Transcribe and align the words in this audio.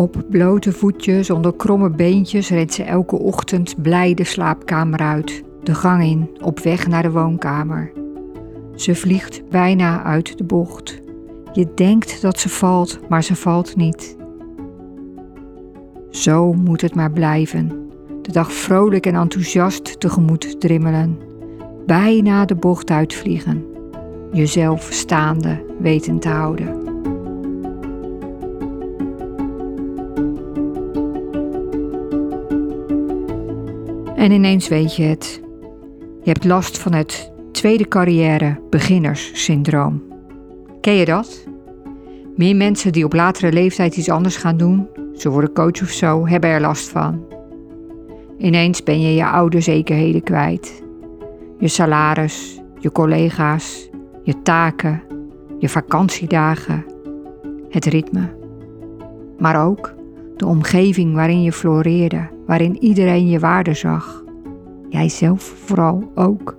Op 0.00 0.22
blote 0.30 0.72
voetjes, 0.72 1.30
onder 1.30 1.54
kromme 1.56 1.90
beentjes 1.90 2.48
rent 2.48 2.72
ze 2.72 2.82
elke 2.82 3.18
ochtend 3.18 3.82
blij 3.82 4.14
de 4.14 4.24
slaapkamer 4.24 4.98
uit, 4.98 5.42
de 5.62 5.74
gang 5.74 6.02
in, 6.02 6.30
op 6.42 6.58
weg 6.58 6.86
naar 6.86 7.02
de 7.02 7.10
woonkamer. 7.10 7.92
Ze 8.74 8.94
vliegt 8.94 9.42
bijna 9.50 10.02
uit 10.02 10.38
de 10.38 10.44
bocht. 10.44 11.00
Je 11.52 11.68
denkt 11.74 12.22
dat 12.22 12.38
ze 12.38 12.48
valt, 12.48 13.00
maar 13.08 13.24
ze 13.24 13.36
valt 13.36 13.76
niet. 13.76 14.16
Zo 16.10 16.52
moet 16.52 16.80
het 16.80 16.94
maar 16.94 17.12
blijven. 17.12 17.90
De 18.22 18.32
dag 18.32 18.52
vrolijk 18.52 19.06
en 19.06 19.14
enthousiast 19.14 20.00
tegemoet 20.00 20.60
drimmelen. 20.60 21.18
Bijna 21.86 22.44
de 22.44 22.54
bocht 22.54 22.90
uitvliegen. 22.90 23.64
Jezelf 24.32 24.88
staande 24.90 25.64
weten 25.78 26.18
te 26.18 26.28
houden. 26.28 26.79
En 34.20 34.32
ineens 34.32 34.68
weet 34.68 34.96
je 34.96 35.02
het. 35.02 35.40
Je 36.22 36.30
hebt 36.30 36.44
last 36.44 36.78
van 36.78 36.92
het 36.92 37.32
tweede 37.52 37.88
carrière 37.88 38.60
beginnerssyndroom. 38.70 40.02
Ken 40.80 40.94
je 40.94 41.04
dat? 41.04 41.46
Meer 42.36 42.56
mensen 42.56 42.92
die 42.92 43.04
op 43.04 43.12
latere 43.12 43.52
leeftijd 43.52 43.96
iets 43.96 44.08
anders 44.10 44.36
gaan 44.36 44.56
doen, 44.56 44.88
ze 45.14 45.30
worden 45.30 45.52
coach 45.52 45.82
of 45.82 45.88
zo, 45.88 46.26
hebben 46.26 46.50
er 46.50 46.60
last 46.60 46.88
van. 46.88 47.24
Ineens 48.38 48.82
ben 48.82 49.00
je 49.00 49.14
je 49.14 49.26
oude 49.26 49.60
zekerheden 49.60 50.22
kwijt. 50.22 50.82
Je 51.58 51.68
salaris, 51.68 52.60
je 52.78 52.92
collega's, 52.92 53.90
je 54.22 54.42
taken, 54.42 55.02
je 55.58 55.68
vakantiedagen, 55.68 56.84
het 57.68 57.84
ritme. 57.84 58.34
Maar 59.38 59.66
ook 59.66 59.94
de 60.36 60.46
omgeving 60.46 61.14
waarin 61.14 61.42
je 61.42 61.52
floreerde, 61.52 62.28
waarin 62.50 62.82
iedereen 62.82 63.28
je 63.28 63.38
waarde 63.38 63.74
zag. 63.74 64.24
Jijzelf 64.88 65.42
vooral 65.42 66.10
ook. 66.14 66.56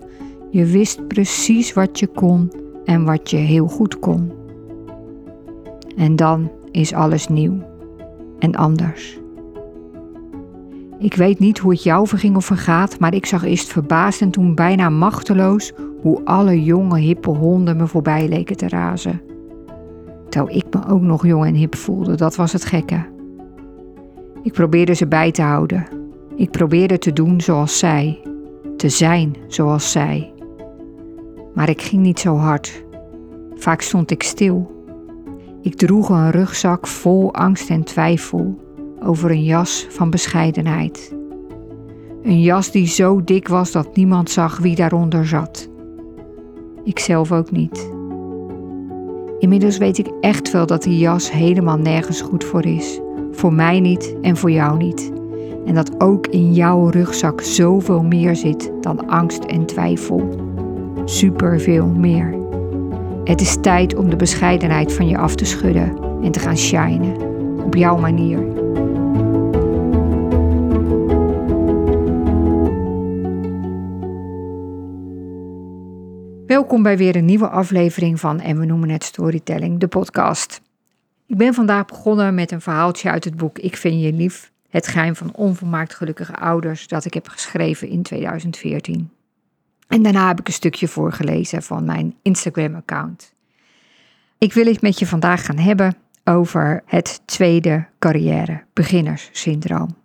Je 0.50 0.66
wist 0.66 1.08
precies 1.08 1.74
wat 1.74 2.00
je 2.00 2.08
kon 2.08 2.52
en 2.86 3.06
wat 3.06 3.30
je 3.30 3.38
heel 3.38 3.68
goed 3.68 4.00
kon. 4.00 4.32
En 5.96 6.16
dan 6.16 6.52
is 6.72 6.94
alles 6.94 7.28
nieuw 7.28 7.64
en 8.40 8.56
anders. 8.56 9.20
Ik 11.00 11.14
weet 11.14 11.40
niet 11.40 11.60
hoe 11.60 11.72
het 11.72 11.84
jou 11.84 12.08
verging 12.08 12.36
of 12.36 12.46
vergaat, 12.46 13.00
maar 13.00 13.14
ik 13.14 13.26
zag 13.26 13.44
eerst 13.44 13.72
verbaasd 13.72 14.22
en 14.22 14.32
toen 14.32 14.56
bijna 14.56 14.90
machteloos 14.90 15.72
hoe 16.02 16.22
alle 16.24 16.64
jonge 16.64 17.00
hippe 17.00 17.30
honden 17.30 17.78
me 17.78 17.88
voorbij 17.88 18.28
leken 18.28 18.58
te 18.58 18.70
razen. 18.70 19.22
Terwijl 20.30 20.58
ik 20.58 20.66
me 20.74 20.88
ook 20.88 21.02
nog 21.02 21.26
jong 21.26 21.46
en 21.46 21.56
hip 21.56 21.76
voelde, 21.76 22.16
dat 22.16 22.36
was 22.36 22.54
het 22.54 22.66
gekke. 22.66 23.20
Ik 24.44 24.54
probeerde 24.54 24.94
ze 24.94 25.08
bij 25.08 25.32
te 25.32 25.42
houden. 25.42 25.88
Ik 26.36 26.52
probeerde 26.52 26.98
te 26.98 27.14
doen 27.14 27.42
zoals 27.42 27.80
zij, 27.80 28.20
te 28.78 28.90
zijn 28.90 29.36
zoals 29.48 29.92
zij. 29.92 30.34
Maar 31.54 31.70
ik 31.70 31.82
ging 31.82 32.02
niet 32.02 32.20
zo 32.20 32.36
hard. 32.36 32.84
Vaak 33.56 33.82
stond 33.82 34.12
ik 34.12 34.24
stil. 34.24 34.72
Ik 35.62 35.76
droeg 35.76 36.10
een 36.10 36.32
rugzak 36.32 36.88
vol 36.88 37.34
angst 37.34 37.70
en 37.70 37.84
twijfel 37.84 38.60
over 39.04 39.32
een 39.32 39.44
jas 39.44 39.88
van 39.90 40.10
bescheidenheid. 40.10 41.16
Een 42.24 42.42
jas 42.42 42.72
die 42.72 42.88
zo 42.88 43.24
dik 43.24 43.48
was 43.48 43.72
dat 43.72 43.96
niemand 43.96 44.30
zag 44.30 44.58
wie 44.58 44.76
daaronder 44.76 45.28
zat. 45.28 45.70
Ik 46.84 47.00
zelf 47.00 47.32
ook 47.32 47.52
niet. 47.52 47.90
Inmiddels 49.40 49.78
weet 49.78 49.98
ik 49.98 50.08
echt 50.22 50.52
wel 50.52 50.66
dat 50.66 50.84
die 50.84 50.98
jas 50.98 51.32
helemaal 51.32 51.78
nergens 51.78 52.22
goed 52.22 52.44
voor 52.44 52.66
is. 52.66 53.00
Voor 53.32 53.54
mij 53.54 53.80
niet 53.80 54.16
en 54.22 54.38
voor 54.38 54.52
jou 54.52 54.78
niet. 54.78 55.12
En 55.66 55.74
dat 55.74 56.02
ook 56.02 56.28
in 56.28 56.54
jouw 56.54 56.90
rugzak 56.90 57.42
zoveel 57.42 58.04
meer 58.04 58.36
zit 58.36 58.72
dan 58.82 59.08
angst 59.08 59.44
en 59.44 59.66
twijfel. 59.66 60.30
Superveel 61.06 61.88
meer. 61.88 62.40
Het 63.24 63.42
is 63.42 63.58
tijd 63.62 63.96
om 63.96 64.10
de 64.10 64.16
bescheidenheid 64.16 64.94
van 64.94 65.08
je 65.08 65.18
af 65.18 65.36
te 65.36 65.46
schudden 65.46 65.98
en 66.24 66.32
te 66.32 66.40
gaan 66.40 66.58
shinen. 66.58 67.16
Op 67.66 67.76
jouw 67.76 67.98
manier. 67.98 68.40
Welkom 76.46 76.84
bij 76.84 76.98
weer 76.98 77.16
een 77.16 77.26
nieuwe 77.26 77.48
aflevering 77.48 78.20
van 78.20 78.40
En 78.40 78.60
we 78.60 78.66
noemen 78.66 78.90
het 78.90 79.04
Storytelling, 79.04 79.80
de 79.80 79.88
podcast. 79.88 80.71
Ik 81.32 81.38
ben 81.38 81.54
vandaag 81.54 81.86
begonnen 81.86 82.34
met 82.34 82.52
een 82.52 82.62
verhaaltje 82.62 83.12
uit 83.12 83.24
het 83.24 83.38
boek 83.38 83.60
Ik 83.60 83.78
vind 83.78 84.02
je 84.02 84.14
lief, 84.14 84.52
het 84.70 84.88
geheim 84.88 85.16
van 85.16 85.36
onvolmaakt 85.36 85.94
gelukkige 85.94 86.36
ouders, 86.36 86.88
dat 86.88 87.06
ik 87.06 87.14
heb 87.14 87.28
geschreven 87.28 87.88
in 87.88 88.02
2014. 88.02 89.10
En 89.88 90.04
daarna 90.04 90.28
heb 90.28 90.40
ik 90.40 90.48
een 90.48 90.54
stukje 90.54 90.88
voorgelezen 90.88 91.64
van 91.64 91.86
mijn 91.86 92.16
Instagram-account. 92.22 93.34
Ik 94.38 94.54
wil 94.54 94.66
het 94.66 94.82
met 94.82 95.00
je 95.00 95.08
vandaag 95.08 95.46
gaan 95.46 95.58
hebben 95.58 95.96
over 96.24 96.84
het 96.86 97.22
tweede 97.26 97.88
carrière 98.00 98.64
beginnerssyndroom. 98.74 99.96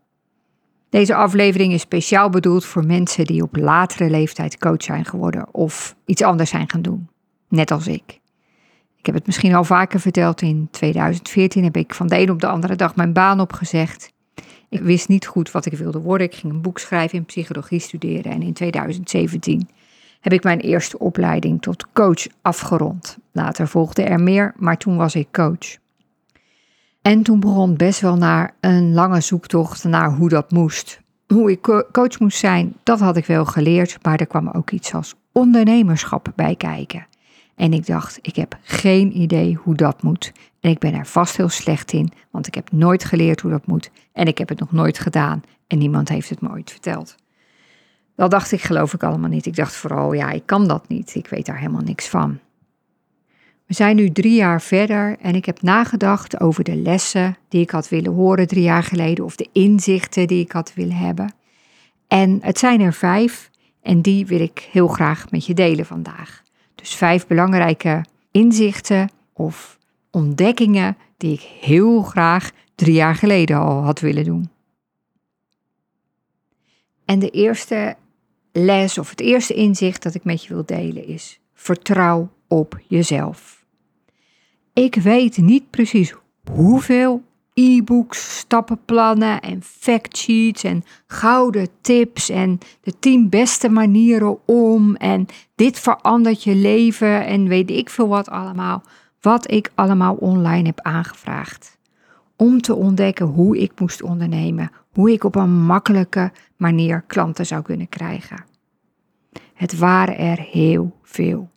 Deze 0.91 1.14
aflevering 1.14 1.72
is 1.72 1.81
speciaal 1.81 2.31
bedoeld 2.31 2.64
voor 2.64 2.87
mensen 2.87 3.25
die 3.25 3.43
op 3.43 3.56
latere 3.56 4.10
leeftijd 4.10 4.58
coach 4.58 4.82
zijn 4.82 5.04
geworden 5.04 5.54
of 5.54 5.97
iets 6.04 6.22
anders 6.22 6.50
zijn 6.50 6.70
gaan 6.70 6.82
doen, 6.82 7.08
net 7.48 7.70
als 7.70 7.87
ik. 7.87 8.20
Ik 8.99 9.07
heb 9.07 9.15
het 9.15 9.27
misschien 9.27 9.55
al 9.55 9.65
vaker 9.65 10.01
verteld. 10.01 10.43
In 10.43 10.69
2014 10.71 11.65
heb 11.65 11.77
ik 11.77 11.95
van 11.95 12.07
de 12.07 12.19
een 12.19 12.31
op 12.31 12.41
de 12.41 12.47
andere 12.47 12.77
dag 12.77 12.97
mijn 12.97 13.12
baan 13.12 13.41
opgezegd. 13.41 14.12
Ik 14.69 14.81
wist 14.81 15.09
niet 15.09 15.27
goed 15.27 15.51
wat 15.51 15.67
ik 15.67 15.73
wilde 15.73 15.99
worden. 15.99 16.27
Ik 16.27 16.34
ging 16.34 16.53
een 16.53 16.61
boek 16.61 16.79
schrijven 16.79 17.19
in 17.19 17.25
psychologie 17.25 17.81
studeren. 17.81 18.33
En 18.33 18.43
in 18.43 18.53
2017 18.53 19.69
heb 20.21 20.33
ik 20.33 20.43
mijn 20.43 20.61
eerste 20.61 20.99
opleiding 20.99 21.62
tot 21.62 21.93
coach 21.93 22.27
afgerond. 22.43 23.19
Later 23.33 23.69
volgde 23.69 24.03
er 24.03 24.21
meer, 24.21 24.55
maar 24.56 24.77
toen 24.77 24.97
was 24.97 25.15
ik 25.15 25.29
coach. 25.33 25.77
En 27.03 27.23
toen 27.23 27.41
begon 27.41 27.77
best 27.77 28.01
wel 28.01 28.17
naar 28.17 28.55
een 28.61 28.95
lange 28.95 29.21
zoektocht 29.21 29.85
naar 29.85 30.11
hoe 30.12 30.29
dat 30.29 30.51
moest. 30.51 31.01
Hoe 31.27 31.51
ik 31.51 31.62
coach 31.93 32.19
moest 32.19 32.39
zijn, 32.39 32.77
dat 32.83 33.01
had 33.01 33.17
ik 33.17 33.27
wel 33.27 33.45
geleerd, 33.45 33.99
maar 34.03 34.21
er 34.21 34.27
kwam 34.27 34.49
ook 34.49 34.71
iets 34.71 34.95
als 34.95 35.15
ondernemerschap 35.33 36.33
bij 36.35 36.55
kijken. 36.55 37.06
En 37.56 37.72
ik 37.72 37.87
dacht, 37.87 38.19
ik 38.22 38.37
heb 38.37 38.59
geen 38.62 39.21
idee 39.21 39.55
hoe 39.55 39.75
dat 39.75 40.03
moet. 40.03 40.33
En 40.61 40.71
ik 40.71 40.78
ben 40.78 40.94
er 40.94 41.06
vast 41.06 41.37
heel 41.37 41.49
slecht 41.49 41.93
in, 41.93 42.12
want 42.31 42.47
ik 42.47 42.55
heb 42.55 42.72
nooit 42.72 43.05
geleerd 43.05 43.41
hoe 43.41 43.50
dat 43.50 43.67
moet. 43.67 43.91
En 44.12 44.27
ik 44.27 44.39
heb 44.39 44.49
het 44.49 44.61
nog 44.61 44.72
nooit 44.72 44.99
gedaan 44.99 45.43
en 45.67 45.78
niemand 45.78 46.09
heeft 46.09 46.28
het 46.28 46.41
me 46.41 46.50
ooit 46.50 46.71
verteld. 46.71 47.17
Dat 48.17 48.31
dacht 48.31 48.53
ik, 48.53 48.61
geloof 48.61 48.94
ik 48.94 49.03
allemaal 49.03 49.28
niet. 49.28 49.47
Ik 49.47 49.56
dacht 49.56 49.75
vooral, 49.75 50.12
ja, 50.12 50.31
ik 50.31 50.47
kan 50.47 50.69
dat 50.69 50.89
niet. 50.89 51.15
Ik 51.15 51.28
weet 51.28 51.47
daar 51.47 51.59
helemaal 51.59 51.83
niks 51.83 52.09
van. 52.09 52.39
We 53.67 53.75
zijn 53.75 53.97
nu 53.97 54.11
drie 54.11 54.34
jaar 54.34 54.62
verder 54.62 55.17
en 55.21 55.34
ik 55.34 55.44
heb 55.44 55.62
nagedacht 55.62 56.41
over 56.41 56.65
de 56.65 56.77
lessen 56.77 57.37
die 57.49 57.61
ik 57.61 57.71
had 57.71 57.88
willen 57.88 58.12
horen 58.12 58.47
drie 58.47 58.62
jaar 58.62 58.83
geleden 58.83 59.25
of 59.25 59.37
de 59.37 59.49
inzichten 59.53 60.27
die 60.27 60.44
ik 60.44 60.53
had 60.53 60.75
willen 60.75 60.97
hebben. 60.97 61.34
En 62.09 62.38
het 62.43 62.59
zijn 62.59 62.81
er 62.81 62.93
vijf 62.93 63.50
en 63.83 64.03
die 64.03 64.27
wil 64.27 64.41
ik 64.41 64.69
heel 64.73 64.88
graag 64.88 65.31
met 65.31 65.47
je 65.47 65.55
delen 65.55 65.87
vandaag. 65.87 66.44
Dus 66.76 66.94
vijf 66.94 67.26
belangrijke 67.26 68.04
inzichten 68.31 69.10
of 69.32 69.78
ontdekkingen 70.10 70.97
die 71.16 71.32
ik 71.32 71.41
heel 71.41 72.03
graag 72.03 72.50
drie 72.75 72.94
jaar 72.94 73.14
geleden 73.14 73.56
al 73.56 73.82
had 73.82 74.00
willen 74.00 74.25
doen. 74.25 74.50
En 77.04 77.19
de 77.19 77.31
eerste 77.31 77.97
les 78.53 78.98
of 78.98 79.10
het 79.10 79.20
eerste 79.20 79.54
inzicht 79.54 80.03
dat 80.03 80.14
ik 80.14 80.25
met 80.25 80.44
je 80.44 80.54
wil 80.54 80.64
delen 80.66 81.06
is: 81.06 81.41
vertrouw 81.54 82.31
op 82.48 82.81
jezelf. 82.88 83.64
Ik 84.72 84.94
weet 84.94 85.37
niet 85.37 85.70
precies 85.70 86.14
hoeveel 86.50 87.22
e-books, 87.59 88.39
stappenplannen 88.39 89.41
en 89.41 89.62
factsheets 89.62 90.64
en 90.64 90.85
gouden 91.06 91.69
tips 91.81 92.29
en 92.29 92.58
de 92.81 92.99
tien 92.99 93.29
beste 93.29 93.69
manieren 93.69 94.38
om 94.47 94.97
en 94.97 95.26
dit 95.55 95.79
verandert 95.79 96.43
je 96.43 96.55
leven 96.55 97.26
en 97.26 97.49
weet 97.49 97.70
ik 97.70 97.91
veel 97.91 98.08
wat 98.08 98.29
allemaal, 98.29 98.82
wat 99.20 99.50
ik 99.50 99.70
allemaal 99.75 100.14
online 100.14 100.67
heb 100.67 100.81
aangevraagd. 100.81 101.79
Om 102.37 102.61
te 102.61 102.75
ontdekken 102.75 103.26
hoe 103.26 103.58
ik 103.58 103.81
moest 103.81 104.03
ondernemen, 104.03 104.70
hoe 104.93 105.12
ik 105.12 105.25
op 105.25 105.35
een 105.35 105.64
makkelijke 105.64 106.32
manier 106.56 107.05
klanten 107.06 107.47
zou 107.47 107.62
kunnen 107.62 107.88
krijgen. 107.88 108.44
Het 109.55 109.79
waren 109.79 110.19
er 110.19 110.38
heel 110.41 110.97
veel. 111.03 111.50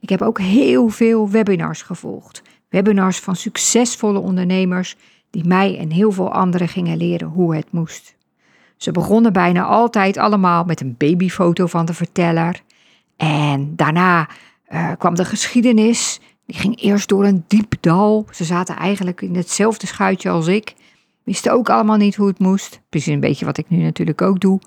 Ik 0.00 0.08
heb 0.08 0.22
ook 0.22 0.38
heel 0.40 0.88
veel 0.88 1.30
webinars 1.30 1.82
gevolgd. 1.82 2.42
Webinars 2.68 3.18
van 3.18 3.36
succesvolle 3.36 4.18
ondernemers 4.18 4.96
die 5.30 5.44
mij 5.44 5.78
en 5.78 5.90
heel 5.90 6.12
veel 6.12 6.32
anderen 6.32 6.68
gingen 6.68 6.96
leren 6.96 7.28
hoe 7.28 7.56
het 7.56 7.72
moest. 7.72 8.16
Ze 8.76 8.90
begonnen 8.90 9.32
bijna 9.32 9.64
altijd 9.64 10.16
allemaal 10.16 10.64
met 10.64 10.80
een 10.80 10.94
babyfoto 10.98 11.66
van 11.66 11.86
de 11.86 11.94
verteller. 11.94 12.62
En 13.16 13.76
daarna 13.76 14.28
uh, 14.68 14.92
kwam 14.98 15.14
de 15.14 15.24
geschiedenis. 15.24 16.20
Die 16.46 16.56
ging 16.56 16.80
eerst 16.80 17.08
door 17.08 17.24
een 17.24 17.44
diep 17.48 17.74
dal. 17.80 18.26
Ze 18.30 18.44
zaten 18.44 18.76
eigenlijk 18.76 19.20
in 19.20 19.36
hetzelfde 19.36 19.86
schuitje 19.86 20.30
als 20.30 20.46
ik. 20.46 20.74
wisten 21.24 21.52
ook 21.52 21.70
allemaal 21.70 21.96
niet 21.96 22.16
hoe 22.16 22.28
het 22.28 22.38
moest. 22.38 22.80
Precies 22.88 23.14
een 23.14 23.20
beetje 23.20 23.44
wat 23.44 23.58
ik 23.58 23.68
nu 23.68 23.82
natuurlijk 23.82 24.22
ook 24.22 24.40
doe. 24.40 24.60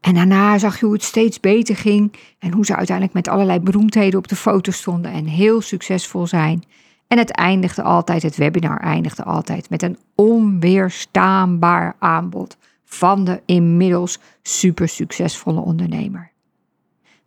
En 0.00 0.14
daarna 0.14 0.58
zag 0.58 0.80
je 0.80 0.84
hoe 0.84 0.94
het 0.94 1.04
steeds 1.04 1.40
beter 1.40 1.76
ging 1.76 2.12
en 2.38 2.52
hoe 2.52 2.64
ze 2.64 2.76
uiteindelijk 2.76 3.16
met 3.16 3.28
allerlei 3.28 3.60
beroemdheden 3.60 4.18
op 4.18 4.28
de 4.28 4.36
foto 4.36 4.70
stonden 4.70 5.12
en 5.12 5.26
heel 5.26 5.60
succesvol 5.60 6.26
zijn. 6.26 6.62
En 7.06 7.18
het 7.18 7.30
eindigde 7.30 7.82
altijd, 7.82 8.22
het 8.22 8.36
webinar 8.36 8.80
eindigde 8.80 9.24
altijd 9.24 9.70
met 9.70 9.82
een 9.82 9.98
onweerstaanbaar 10.14 11.96
aanbod 11.98 12.56
van 12.84 13.24
de 13.24 13.42
inmiddels 13.44 14.18
super 14.42 14.88
succesvolle 14.88 15.60
ondernemer. 15.60 16.30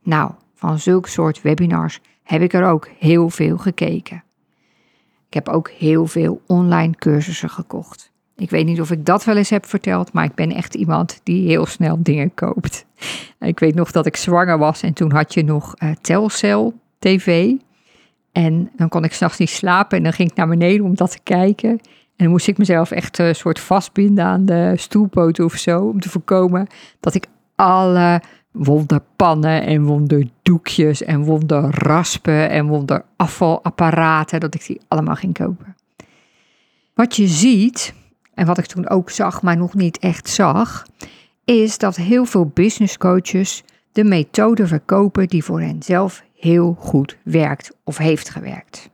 Nou, 0.04 0.32
van 0.56 0.80
zulke 0.80 1.10
soort 1.10 1.42
webinars 1.42 2.00
heb 2.24 2.42
ik 2.42 2.54
er 2.54 2.66
ook 2.66 2.90
heel 3.00 3.30
veel 3.30 3.58
gekeken. 3.58 4.24
Ik 5.28 5.34
heb 5.34 5.50
ook 5.50 5.70
heel 5.70 6.06
veel 6.06 6.42
online 6.48 6.96
cursussen 6.96 7.50
gekocht. 7.50 8.12
Ik 8.36 8.50
weet 8.50 8.66
niet 8.66 8.82
of 8.82 8.92
ik 8.92 9.06
dat 9.06 9.24
wel 9.24 9.38
eens 9.38 9.50
heb 9.50 9.66
verteld, 9.66 10.14
maar 10.14 10.24
ik 10.24 10.36
ben 10.36 10.52
echt 10.52 10.76
iemand 10.76 11.22
die 11.24 11.48
heel 11.48 11.66
snel 11.66 11.98
dingen 12.04 12.34
koopt. 12.34 12.86
Ik 13.40 13.60
weet 13.60 13.76
nog 13.76 13.92
dat 13.92 14.06
ik 14.06 14.16
zwanger 14.16 14.58
was 14.58 14.82
en 14.82 14.94
toen 14.94 15.12
had 15.12 15.34
je 15.34 15.44
nog 15.44 15.76
uh, 15.84 15.92
Telcel 16.02 16.74
TV. 17.00 17.52
En 18.46 18.72
dan 18.76 18.90
kon 18.90 19.04
ik 19.04 19.14
s'nachts 19.14 19.38
niet 19.38 19.50
slapen 19.50 19.98
en 19.98 20.04
dan 20.04 20.14
ging 20.14 20.30
ik 20.30 20.36
naar 20.36 20.48
beneden 20.48 20.86
om 20.86 20.96
dat 20.96 21.12
te 21.12 21.20
kijken. 21.24 21.70
En 21.70 21.80
dan 22.16 22.30
moest 22.30 22.48
ik 22.48 22.58
mezelf 22.58 22.92
echt 22.92 23.18
een 23.18 23.36
soort 23.36 23.60
vastbinden 23.60 24.26
aan 24.26 24.46
de 24.46 24.74
stoelpoten 24.76 25.46
of 25.46 25.56
zo, 25.56 25.80
om 25.80 26.00
te 26.00 26.10
voorkomen 26.10 26.68
dat 27.00 27.14
ik 27.14 27.26
alle 27.56 28.22
wonderpannen 28.52 29.64
en 29.64 29.84
wonderdoekjes 29.84 31.04
en 31.04 31.24
wonderraspen 31.24 32.50
en 32.50 32.68
wonderafvalapparaten, 32.68 34.40
dat 34.40 34.56
ik 34.56 34.66
die 34.66 34.82
allemaal 34.88 35.16
ging 35.16 35.34
kopen. 35.34 35.76
Wat 36.94 37.16
je 37.16 37.28
ziet, 37.28 37.94
en 38.34 38.46
wat 38.46 38.58
ik 38.58 38.66
toen 38.66 38.90
ook 38.90 39.10
zag, 39.10 39.42
maar 39.42 39.58
nog 39.58 39.74
niet 39.74 40.00
echt 40.00 40.30
zag, 40.30 40.86
is 41.46 41.78
dat 41.78 41.96
heel 41.96 42.26
veel 42.26 42.52
business 42.54 42.98
coaches 42.98 43.64
de 43.92 44.04
methode 44.04 44.68
verkopen 44.68 45.28
die 45.28 45.44
voor 45.44 45.62
hen 45.62 45.84
zelf 45.84 46.24
heel 46.40 46.76
goed 46.80 47.18
werkt 47.24 47.72
of 47.84 47.98
heeft 47.98 48.30
gewerkt. 48.30 48.90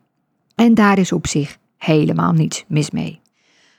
En 0.55 0.73
daar 0.73 0.97
is 0.97 1.11
op 1.11 1.27
zich 1.27 1.57
helemaal 1.77 2.31
niets 2.31 2.65
mis 2.67 2.91
mee. 2.91 3.19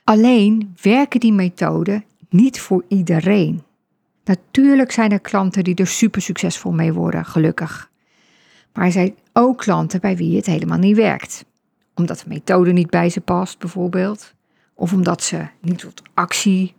Alleen 0.05 0.75
werken 0.83 1.21
die 1.21 1.33
methoden 1.33 2.05
niet 2.29 2.61
voor 2.61 2.85
iedereen. 2.89 3.63
Natuurlijk 4.25 4.93
zijn 4.93 5.13
er 5.13 5.21
klanten 5.21 5.65
die 5.65 5.75
er 5.75 5.87
super 5.87 6.23
succesvol 6.23 6.73
mee 6.73 6.93
worden, 6.93 7.25
gelukkig. 7.25 7.91
Maar 8.73 8.85
er 8.85 8.93
zijn 8.93 9.15
ook 9.33 9.59
klanten 9.59 10.01
bij 10.01 10.17
wie 10.17 10.37
het 10.37 10.47
helemaal 10.47 10.79
niet 10.79 10.97
werkt. 10.97 11.45
Omdat 11.95 12.19
de 12.19 12.29
methode 12.29 12.73
niet 12.73 12.91
bij 12.91 13.11
ze 13.11 13.21
past, 13.21 13.59
bijvoorbeeld. 13.59 14.35
Of 14.75 14.93
omdat 14.93 15.23
ze 15.23 15.47
niet 15.61 15.79
tot 15.79 16.03
actie 16.15 16.75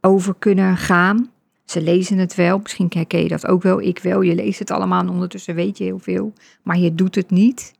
over 0.00 0.34
kunnen 0.38 0.76
gaan. 0.76 1.30
Ze 1.64 1.82
lezen 1.82 2.18
het 2.18 2.34
wel, 2.34 2.58
misschien 2.58 2.90
herken 2.94 3.22
je 3.22 3.28
dat 3.28 3.46
ook 3.46 3.62
wel, 3.62 3.80
ik 3.80 3.98
wel. 3.98 4.20
Je 4.20 4.34
leest 4.34 4.58
het 4.58 4.70
allemaal 4.70 5.00
en 5.00 5.08
ondertussen 5.08 5.54
weet 5.54 5.78
je 5.78 5.84
heel 5.84 5.98
veel, 5.98 6.32
maar 6.62 6.78
je 6.78 6.94
doet 6.94 7.14
het 7.14 7.30
niet. 7.30 7.72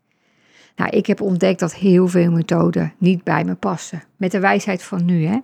Nou, 0.76 0.90
ik 0.90 1.06
heb 1.06 1.20
ontdekt 1.20 1.60
dat 1.60 1.74
heel 1.74 2.08
veel 2.08 2.30
methoden 2.30 2.92
niet 2.98 3.24
bij 3.24 3.44
me 3.44 3.54
passen. 3.54 4.02
Met 4.16 4.30
de 4.30 4.40
wijsheid 4.40 4.82
van 4.82 5.04
nu, 5.04 5.24
hè. 5.24 5.38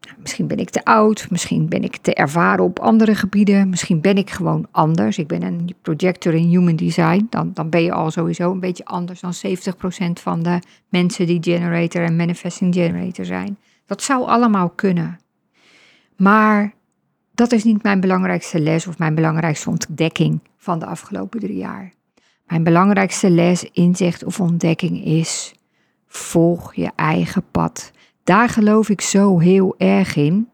Nou, 0.00 0.16
misschien 0.20 0.46
ben 0.46 0.58
ik 0.58 0.70
te 0.70 0.84
oud, 0.84 1.26
misschien 1.30 1.68
ben 1.68 1.82
ik 1.84 1.96
te 1.96 2.14
ervaren 2.14 2.64
op 2.64 2.78
andere 2.78 3.14
gebieden, 3.14 3.68
misschien 3.68 4.00
ben 4.00 4.16
ik 4.16 4.30
gewoon 4.30 4.66
anders. 4.70 5.18
Ik 5.18 5.26
ben 5.26 5.42
een 5.42 5.74
projector 5.82 6.34
in 6.34 6.48
human 6.48 6.76
design, 6.76 7.26
dan, 7.30 7.50
dan 7.54 7.70
ben 7.70 7.82
je 7.82 7.92
al 7.92 8.10
sowieso 8.10 8.50
een 8.50 8.60
beetje 8.60 8.84
anders 8.84 9.20
dan 9.20 9.32
70% 9.34 10.12
van 10.12 10.42
de 10.42 10.58
mensen 10.88 11.26
die 11.26 11.42
generator 11.42 12.02
en 12.02 12.16
manifesting 12.16 12.74
generator 12.74 13.24
zijn. 13.24 13.58
Dat 13.86 14.02
zou 14.02 14.26
allemaal 14.26 14.68
kunnen. 14.68 15.20
Maar 16.16 16.74
dat 17.40 17.52
is 17.52 17.64
niet 17.64 17.82
mijn 17.82 18.00
belangrijkste 18.00 18.60
les 18.60 18.86
of 18.86 18.98
mijn 18.98 19.14
belangrijkste 19.14 19.68
ontdekking 19.68 20.40
van 20.56 20.78
de 20.78 20.86
afgelopen 20.86 21.40
drie 21.40 21.56
jaar. 21.56 21.92
Mijn 22.46 22.62
belangrijkste 22.62 23.30
les, 23.30 23.64
inzicht 23.72 24.24
of 24.24 24.40
ontdekking 24.40 25.04
is: 25.04 25.54
volg 26.06 26.74
je 26.74 26.90
eigen 26.96 27.44
pad. 27.50 27.90
Daar 28.24 28.48
geloof 28.48 28.88
ik 28.88 29.00
zo 29.00 29.38
heel 29.38 29.74
erg 29.78 30.16
in. 30.16 30.48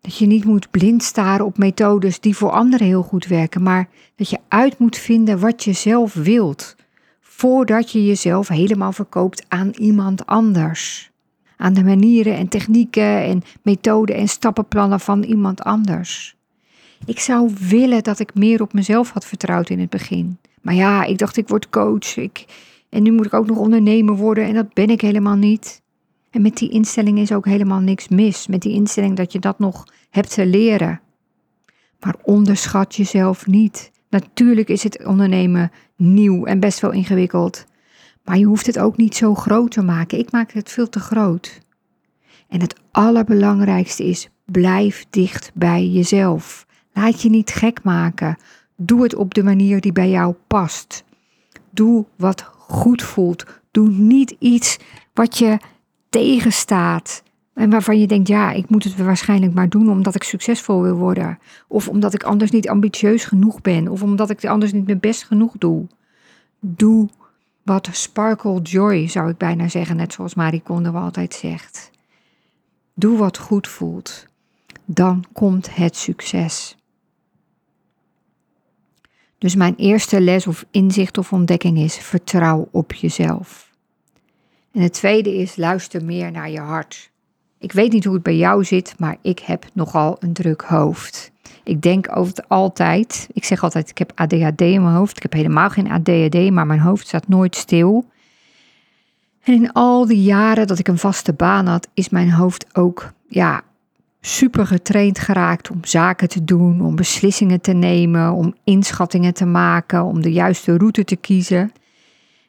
Dat 0.00 0.16
je 0.16 0.26
niet 0.26 0.44
moet 0.44 0.70
blind 0.70 1.02
staren 1.02 1.46
op 1.46 1.58
methodes 1.58 2.20
die 2.20 2.36
voor 2.36 2.50
anderen 2.50 2.86
heel 2.86 3.02
goed 3.02 3.26
werken, 3.26 3.62
maar 3.62 3.88
dat 4.16 4.30
je 4.30 4.38
uit 4.48 4.78
moet 4.78 4.96
vinden 4.96 5.40
wat 5.40 5.64
je 5.64 5.72
zelf 5.72 6.14
wilt, 6.14 6.76
voordat 7.20 7.90
je 7.90 8.06
jezelf 8.06 8.48
helemaal 8.48 8.92
verkoopt 8.92 9.44
aan 9.48 9.70
iemand 9.70 10.26
anders. 10.26 11.09
Aan 11.60 11.74
de 11.74 11.84
manieren 11.84 12.36
en 12.36 12.48
technieken 12.48 13.22
en 13.22 13.42
methoden 13.62 14.16
en 14.16 14.28
stappenplannen 14.28 15.00
van 15.00 15.22
iemand 15.22 15.62
anders. 15.62 16.36
Ik 17.04 17.20
zou 17.20 17.50
willen 17.68 18.02
dat 18.02 18.18
ik 18.18 18.34
meer 18.34 18.62
op 18.62 18.72
mezelf 18.72 19.10
had 19.10 19.24
vertrouwd 19.24 19.70
in 19.70 19.80
het 19.80 19.90
begin. 19.90 20.38
Maar 20.62 20.74
ja, 20.74 21.04
ik 21.04 21.18
dacht 21.18 21.36
ik 21.36 21.48
word 21.48 21.70
coach. 21.70 22.16
Ik, 22.16 22.44
en 22.88 23.02
nu 23.02 23.12
moet 23.12 23.26
ik 23.26 23.34
ook 23.34 23.46
nog 23.46 23.56
ondernemer 23.56 24.14
worden 24.14 24.44
en 24.44 24.54
dat 24.54 24.72
ben 24.72 24.90
ik 24.90 25.00
helemaal 25.00 25.36
niet. 25.36 25.82
En 26.30 26.42
met 26.42 26.56
die 26.56 26.70
instelling 26.70 27.18
is 27.18 27.32
ook 27.32 27.44
helemaal 27.44 27.80
niks 27.80 28.08
mis. 28.08 28.46
Met 28.46 28.62
die 28.62 28.72
instelling 28.72 29.16
dat 29.16 29.32
je 29.32 29.38
dat 29.38 29.58
nog 29.58 29.84
hebt 30.10 30.34
te 30.34 30.46
leren. 30.46 31.00
Maar 32.00 32.14
onderschat 32.22 32.96
jezelf 32.96 33.46
niet. 33.46 33.90
Natuurlijk 34.10 34.68
is 34.68 34.82
het 34.82 35.04
ondernemen 35.04 35.70
nieuw 35.96 36.44
en 36.44 36.60
best 36.60 36.80
wel 36.80 36.92
ingewikkeld. 36.92 37.66
Maar 38.30 38.38
je 38.38 38.44
hoeft 38.44 38.66
het 38.66 38.78
ook 38.78 38.96
niet 38.96 39.16
zo 39.16 39.34
groot 39.34 39.70
te 39.70 39.82
maken. 39.82 40.18
Ik 40.18 40.32
maak 40.32 40.52
het 40.52 40.70
veel 40.70 40.88
te 40.88 41.00
groot. 41.00 41.60
En 42.48 42.60
het 42.60 42.80
allerbelangrijkste 42.90 44.04
is: 44.04 44.28
blijf 44.44 45.06
dicht 45.10 45.50
bij 45.54 45.86
jezelf. 45.86 46.66
Laat 46.92 47.22
je 47.22 47.30
niet 47.30 47.50
gek 47.50 47.82
maken. 47.82 48.36
Doe 48.76 49.02
het 49.02 49.14
op 49.14 49.34
de 49.34 49.42
manier 49.42 49.80
die 49.80 49.92
bij 49.92 50.10
jou 50.10 50.34
past. 50.46 51.04
Doe 51.70 52.04
wat 52.16 52.42
goed 52.58 53.02
voelt. 53.02 53.44
Doe 53.70 53.88
niet 53.88 54.36
iets 54.38 54.78
wat 55.14 55.38
je 55.38 55.58
tegenstaat. 56.10 57.22
En 57.54 57.70
waarvan 57.70 58.00
je 58.00 58.06
denkt, 58.06 58.28
ja, 58.28 58.52
ik 58.52 58.68
moet 58.68 58.84
het 58.84 58.96
waarschijnlijk 58.96 59.54
maar 59.54 59.68
doen 59.68 59.90
omdat 59.90 60.14
ik 60.14 60.22
succesvol 60.22 60.82
wil 60.82 60.96
worden. 60.96 61.38
Of 61.68 61.88
omdat 61.88 62.14
ik 62.14 62.22
anders 62.22 62.50
niet 62.50 62.68
ambitieus 62.68 63.24
genoeg 63.24 63.60
ben. 63.60 63.88
Of 63.88 64.02
omdat 64.02 64.30
ik 64.30 64.44
anders 64.44 64.72
niet 64.72 64.86
mijn 64.86 65.00
best 65.00 65.24
genoeg 65.24 65.52
doe. 65.58 65.86
Doe 66.60 67.08
wat 67.62 67.88
sparkle 67.92 68.60
joy, 68.60 69.08
zou 69.08 69.30
ik 69.30 69.36
bijna 69.36 69.68
zeggen, 69.68 69.96
net 69.96 70.12
zoals 70.12 70.34
Marie 70.34 70.62
Kondo 70.62 70.92
altijd 70.92 71.34
zegt. 71.34 71.90
Doe 72.94 73.18
wat 73.18 73.38
goed 73.38 73.68
voelt. 73.68 74.26
Dan 74.84 75.24
komt 75.32 75.74
het 75.74 75.96
succes. 75.96 76.76
Dus 79.38 79.54
mijn 79.54 79.74
eerste 79.76 80.20
les 80.20 80.46
of 80.46 80.64
inzicht 80.70 81.18
of 81.18 81.32
ontdekking 81.32 81.78
is: 81.78 81.96
vertrouw 81.96 82.68
op 82.70 82.92
jezelf. 82.92 83.70
En 84.72 84.80
het 84.80 84.92
tweede 84.92 85.34
is: 85.34 85.56
luister 85.56 86.04
meer 86.04 86.30
naar 86.30 86.50
je 86.50 86.60
hart. 86.60 87.10
Ik 87.58 87.72
weet 87.72 87.92
niet 87.92 88.04
hoe 88.04 88.14
het 88.14 88.22
bij 88.22 88.36
jou 88.36 88.64
zit, 88.64 88.98
maar 88.98 89.16
ik 89.22 89.38
heb 89.38 89.66
nogal 89.72 90.16
een 90.18 90.32
druk 90.32 90.62
hoofd. 90.62 91.29
Ik 91.64 91.82
denk 91.82 92.16
over 92.16 92.36
het 92.36 92.48
altijd, 92.48 93.28
ik 93.32 93.44
zeg 93.44 93.62
altijd, 93.62 93.90
ik 93.90 93.98
heb 93.98 94.12
ADHD 94.14 94.60
in 94.60 94.82
mijn 94.82 94.94
hoofd. 94.94 95.16
Ik 95.16 95.22
heb 95.22 95.32
helemaal 95.32 95.70
geen 95.70 95.90
ADHD, 95.90 96.50
maar 96.50 96.66
mijn 96.66 96.80
hoofd 96.80 97.06
staat 97.06 97.28
nooit 97.28 97.56
stil. 97.56 98.04
En 99.42 99.54
in 99.54 99.72
al 99.72 100.06
die 100.06 100.22
jaren 100.22 100.66
dat 100.66 100.78
ik 100.78 100.88
een 100.88 100.98
vaste 100.98 101.32
baan 101.32 101.66
had, 101.66 101.88
is 101.94 102.08
mijn 102.08 102.32
hoofd 102.32 102.76
ook 102.76 103.12
ja, 103.28 103.62
super 104.20 104.66
getraind 104.66 105.18
geraakt 105.18 105.70
om 105.70 105.84
zaken 105.84 106.28
te 106.28 106.44
doen, 106.44 106.80
om 106.80 106.96
beslissingen 106.96 107.60
te 107.60 107.72
nemen, 107.72 108.32
om 108.32 108.54
inschattingen 108.64 109.34
te 109.34 109.46
maken, 109.46 110.04
om 110.04 110.22
de 110.22 110.32
juiste 110.32 110.76
route 110.76 111.04
te 111.04 111.16
kiezen. 111.16 111.72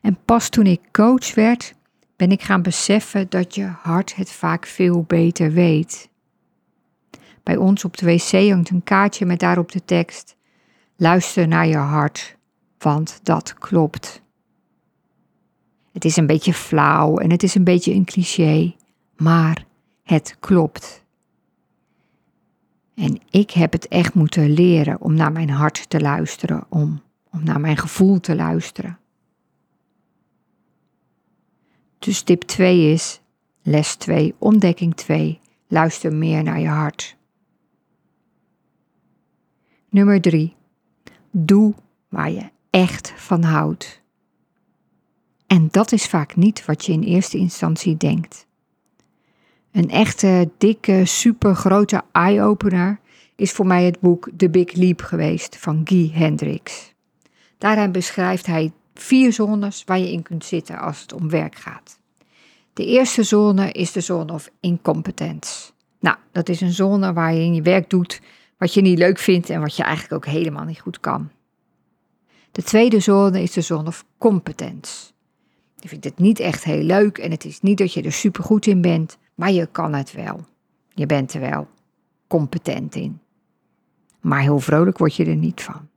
En 0.02 0.18
pas 0.26 0.50
toen 0.50 0.66
ik 0.66 0.80
coach 0.92 1.36
werd, 1.36 1.74
ben 2.16 2.32
ik 2.32 2.42
gaan 2.42 2.62
beseffen 2.62 3.26
dat 3.30 3.56
je 3.56 3.66
hart 3.82 4.16
het 4.16 4.32
vaak 4.32 4.66
veel 4.66 5.04
beter 5.08 5.52
weet. 5.52 6.10
Bij 7.44 7.58
ons 7.58 7.86
op 7.86 7.98
de 7.98 8.06
wc 8.06 8.50
hangt 8.50 8.70
een 8.70 8.84
kaartje 8.84 9.26
met 9.26 9.40
daarop 9.40 9.72
de 9.72 9.86
tekst: 9.86 10.36
Luister 10.96 11.48
naar 11.48 11.68
je 11.68 11.78
hart, 11.78 12.38
want 12.78 13.20
dat 13.24 13.54
klopt. 13.54 14.22
Het 15.92 16.06
is 16.06 16.18
een 16.18 16.28
beetje 16.28 16.54
flauw 16.54 17.18
en 17.18 17.32
het 17.32 17.44
is 17.44 17.56
een 17.56 17.64
beetje 17.64 17.94
een 17.94 18.06
cliché, 18.06 18.76
maar 19.18 19.66
het 20.04 20.36
klopt. 20.40 21.04
En 22.96 23.20
ik 23.30 23.52
heb 23.52 23.72
het 23.72 23.88
echt 23.88 24.14
moeten 24.14 24.50
leren 24.50 25.02
om 25.02 25.14
naar 25.14 25.32
mijn 25.32 25.50
hart 25.50 25.90
te 25.90 26.00
luisteren, 26.00 26.66
om, 26.70 27.02
om 27.32 27.44
naar 27.44 27.60
mijn 27.60 27.78
gevoel 27.78 28.20
te 28.20 28.36
luisteren. 28.36 29.00
Dus 32.00 32.22
tip 32.22 32.42
2 32.42 32.92
is, 32.92 33.22
les 33.62 33.96
2, 33.96 34.36
ontdekking 34.38 34.96
2, 34.96 35.40
luister 35.68 36.14
meer 36.14 36.44
naar 36.44 36.60
je 36.60 36.68
hart. 36.68 37.18
Nummer 39.92 40.22
3, 40.22 40.56
doe 41.32 41.74
waar 42.10 42.32
je 42.32 42.50
echt 42.70 43.14
van 43.16 43.44
houdt. 43.44 44.02
En 45.48 45.68
dat 45.72 45.92
is 45.92 46.06
vaak 46.06 46.36
niet 46.36 46.66
wat 46.66 46.86
je 46.86 46.92
in 46.92 47.04
eerste 47.04 47.38
instantie 47.38 47.98
denkt. 47.98 48.48
Een 49.72 49.90
echte, 49.90 50.50
dikke, 50.58 51.06
super 51.06 51.56
grote 51.56 52.04
eye-opener 52.12 53.00
is 53.36 53.52
voor 53.52 53.66
mij 53.66 53.84
het 53.84 54.00
boek 54.00 54.30
The 54.38 54.50
Big 54.50 54.74
Leap 54.74 55.02
geweest 55.02 55.58
van 55.58 55.82
Guy 55.84 56.12
Hendricks. 56.14 56.94
Daarin 57.58 57.92
beschrijft 57.92 58.46
hij 58.46 58.72
vier 58.94 59.34
zones 59.34 59.84
waar 59.84 60.00
je 60.00 60.12
in 60.12 60.24
kunt 60.24 60.46
zitten 60.46 60.80
als 60.80 61.02
het 61.02 61.14
om 61.14 61.30
werk 61.30 61.56
gaat. 61.56 62.00
De 62.74 62.86
eerste 62.86 63.24
zone 63.24 63.72
is 63.72 63.92
de 63.92 64.02
zone 64.02 64.34
of 64.34 64.50
incompetence. 64.60 65.72
Nou, 66.00 66.18
dat 66.32 66.50
is 66.50 66.62
een 66.62 66.74
zone 66.74 67.14
waar 67.14 67.34
je 67.34 67.42
in 67.42 67.54
je 67.54 67.62
werk 67.62 67.90
doet 67.90 68.22
wat 68.62 68.74
je 68.74 68.82
niet 68.82 68.98
leuk 68.98 69.20
vindt 69.20 69.50
en 69.50 69.62
wat 69.62 69.76
je 69.76 69.84
eigenlijk 69.84 70.14
ook 70.14 70.34
helemaal 70.34 70.64
niet 70.64 70.80
goed 70.80 71.00
kan. 71.00 71.30
De 72.52 72.64
tweede 72.64 73.00
zone 73.00 73.42
is 73.42 73.52
de 73.52 73.62
zone 73.62 73.88
of 73.88 74.06
competence. 74.18 75.12
Je 75.76 75.88
vindt 75.88 76.06
het 76.06 76.20
niet 76.20 76.40
echt 76.40 76.64
heel 76.64 76.84
leuk 76.84 77.18
en 77.18 77.32
het 77.32 77.46
is 77.46 77.62
niet 77.62 77.78
dat 77.78 77.94
je 77.94 78.02
er 78.02 78.12
super 78.12 78.44
goed 78.44 78.66
in 78.66 78.82
bent, 78.82 79.18
maar 79.36 79.52
je 79.52 79.66
kan 79.72 79.94
het 79.94 80.12
wel. 80.12 80.46
Je 80.94 81.06
bent 81.06 81.34
er 81.34 81.40
wel 81.40 81.68
competent 82.28 82.96
in. 82.96 83.20
Maar 84.20 84.42
heel 84.42 84.60
vrolijk 84.60 84.98
word 84.98 85.16
je 85.16 85.26
er 85.26 85.36
niet 85.36 85.62
van. 85.62 85.88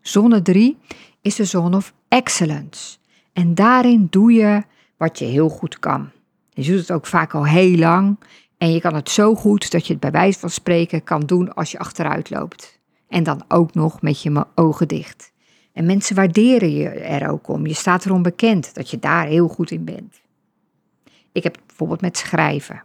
Zone 0.00 0.42
3 0.42 0.78
is 1.20 1.34
de 1.34 1.44
zone 1.44 1.76
of 1.76 1.94
excellence. 2.08 2.98
En 3.32 3.54
daarin 3.54 4.06
doe 4.10 4.32
je 4.32 4.62
wat 4.96 5.18
je 5.18 5.24
heel 5.24 5.48
goed 5.48 5.78
kan. 5.78 6.10
Je 6.48 6.70
doet 6.70 6.80
het 6.80 6.92
ook 6.92 7.06
vaak 7.06 7.34
al 7.34 7.46
heel 7.46 7.76
lang 7.76 8.18
en 8.60 8.72
je 8.72 8.80
kan 8.80 8.94
het 8.94 9.10
zo 9.10 9.34
goed 9.34 9.70
dat 9.70 9.86
je 9.86 9.92
het 9.92 10.00
bij 10.00 10.10
wijze 10.10 10.38
van 10.38 10.50
spreken 10.50 11.04
kan 11.04 11.20
doen 11.20 11.54
als 11.54 11.70
je 11.70 11.78
achteruit 11.78 12.30
loopt. 12.30 12.80
En 13.08 13.22
dan 13.22 13.44
ook 13.48 13.74
nog 13.74 14.02
met 14.02 14.22
je 14.22 14.46
ogen 14.54 14.88
dicht. 14.88 15.32
En 15.72 15.86
mensen 15.86 16.16
waarderen 16.16 16.72
je 16.72 16.88
er 16.88 17.30
ook 17.30 17.48
om. 17.48 17.66
Je 17.66 17.74
staat 17.74 18.04
erom 18.04 18.22
bekend 18.22 18.74
dat 18.74 18.90
je 18.90 18.98
daar 18.98 19.26
heel 19.26 19.48
goed 19.48 19.70
in 19.70 19.84
bent. 19.84 20.20
Ik 21.32 21.42
heb 21.42 21.58
bijvoorbeeld 21.66 22.00
met 22.00 22.16
schrijven. 22.16 22.82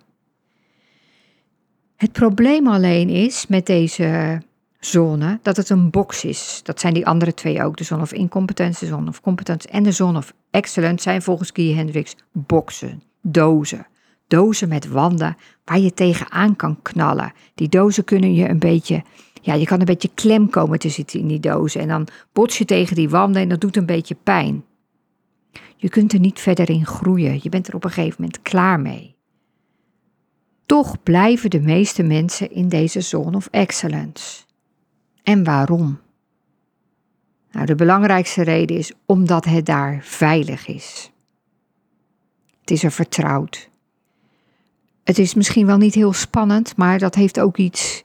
Het 1.96 2.12
probleem 2.12 2.68
alleen 2.68 3.10
is 3.10 3.48
met 3.48 3.66
deze 3.66 4.42
zone 4.80 5.40
dat 5.42 5.58
het 5.58 5.70
een 5.70 5.90
box 5.90 6.24
is. 6.24 6.60
Dat 6.64 6.80
zijn 6.80 6.94
die 6.94 7.08
andere 7.08 7.34
twee 7.34 7.64
ook. 7.64 7.78
De 7.78 7.84
zone 7.84 8.02
of 8.02 8.14
incompetence, 8.14 8.80
de 8.80 8.92
zone 8.92 9.10
of 9.10 9.22
competence 9.22 9.68
en 9.68 9.84
de 9.84 9.92
zone 9.92 10.18
of 10.18 10.34
excellence 10.52 11.04
zijn 11.04 11.22
volgens 11.22 11.50
Guy 11.54 11.74
Hendricks 11.74 12.16
boxen, 12.32 13.04
dozen. 13.22 13.88
Dozen 14.28 14.68
met 14.68 14.88
wanden 14.88 15.38
waar 15.66 15.80
je 15.80 15.94
tegenaan 15.94 16.56
kan 16.56 16.82
knallen. 16.82 17.34
Die 17.56 17.70
dozen 17.70 18.04
kunnen 18.04 18.34
je 18.34 18.50
een 18.50 18.60
beetje, 18.60 19.04
ja, 19.42 19.54
je 19.54 19.66
kan 19.66 19.80
een 19.80 19.86
beetje 19.86 20.12
klem 20.14 20.50
komen 20.50 20.80
te 20.80 20.90
zitten 20.90 21.20
in 21.20 21.28
die 21.28 21.40
dozen. 21.40 21.82
En 21.82 21.88
dan 21.88 22.08
bots 22.34 22.58
je 22.58 22.66
tegen 22.66 22.96
die 22.96 23.10
wanden 23.10 23.42
en 23.42 23.50
dat 23.50 23.62
doet 23.62 23.78
een 23.78 23.86
beetje 23.86 24.16
pijn. 24.24 24.64
Je 25.76 25.90
kunt 25.90 26.14
er 26.14 26.20
niet 26.20 26.40
verder 26.40 26.70
in 26.70 26.86
groeien. 26.86 27.40
Je 27.42 27.50
bent 27.50 27.68
er 27.68 27.76
op 27.76 27.84
een 27.84 27.92
gegeven 27.92 28.16
moment 28.22 28.42
klaar 28.42 28.80
mee. 28.80 29.16
Toch 30.66 31.04
blijven 31.04 31.50
de 31.50 31.62
meeste 31.62 32.04
mensen 32.04 32.52
in 32.52 32.70
deze 32.70 33.02
zone 33.02 33.36
of 33.36 33.48
excellence. 33.52 34.44
En 35.24 35.44
waarom? 35.44 36.00
Nou, 37.52 37.66
de 37.66 37.76
belangrijkste 37.76 38.44
reden 38.44 38.78
is 38.78 38.94
omdat 39.06 39.46
het 39.46 39.66
daar 39.66 40.00
veilig 40.04 40.68
is. 40.68 41.12
Het 42.60 42.72
is 42.72 42.84
er 42.84 42.92
vertrouwd. 42.92 43.70
Het 45.06 45.18
is 45.18 45.34
misschien 45.34 45.66
wel 45.66 45.78
niet 45.78 45.94
heel 45.94 46.14
spannend, 46.14 46.78
maar 46.78 47.00
dat 47.00 47.16
heeft 47.16 47.40
ook 47.40 47.58
iets, 47.58 48.04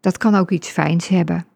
dat 0.00 0.16
kan 0.16 0.34
ook 0.34 0.50
iets 0.50 0.68
fijns 0.68 1.08
hebben. 1.08 1.46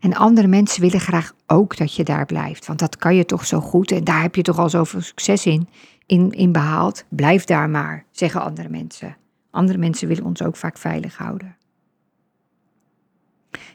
En 0.00 0.14
andere 0.14 0.46
mensen 0.46 0.80
willen 0.80 1.00
graag 1.00 1.34
ook 1.46 1.76
dat 1.76 1.94
je 1.94 2.04
daar 2.04 2.26
blijft, 2.26 2.66
want 2.66 2.78
dat 2.78 2.96
kan 2.96 3.14
je 3.14 3.24
toch 3.24 3.46
zo 3.46 3.60
goed 3.60 3.90
en 3.90 4.04
daar 4.04 4.22
heb 4.22 4.34
je 4.34 4.42
toch 4.42 4.58
al 4.58 4.68
zoveel 4.68 5.00
succes 5.00 5.46
in, 5.46 5.68
in, 6.06 6.32
in 6.32 6.52
behaald. 6.52 7.04
Blijf 7.08 7.44
daar 7.44 7.70
maar, 7.70 8.04
zeggen 8.10 8.42
andere 8.42 8.68
mensen. 8.68 9.16
Andere 9.50 9.78
mensen 9.78 10.08
willen 10.08 10.24
ons 10.24 10.42
ook 10.42 10.56
vaak 10.56 10.78
veilig 10.78 11.16
houden. 11.16 11.56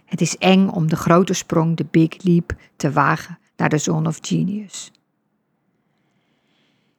Het 0.06 0.22
is 0.22 0.38
eng 0.38 0.68
om 0.68 0.90
de 0.90 0.96
grote 0.96 1.34
sprong, 1.34 1.78
de 1.78 1.86
big 1.92 2.24
leap, 2.24 2.56
te 2.76 2.92
wagen 2.92 3.40
naar 3.58 3.70
de 3.70 3.78
zone 3.78 4.08
of 4.08 4.18
genius. 4.22 4.92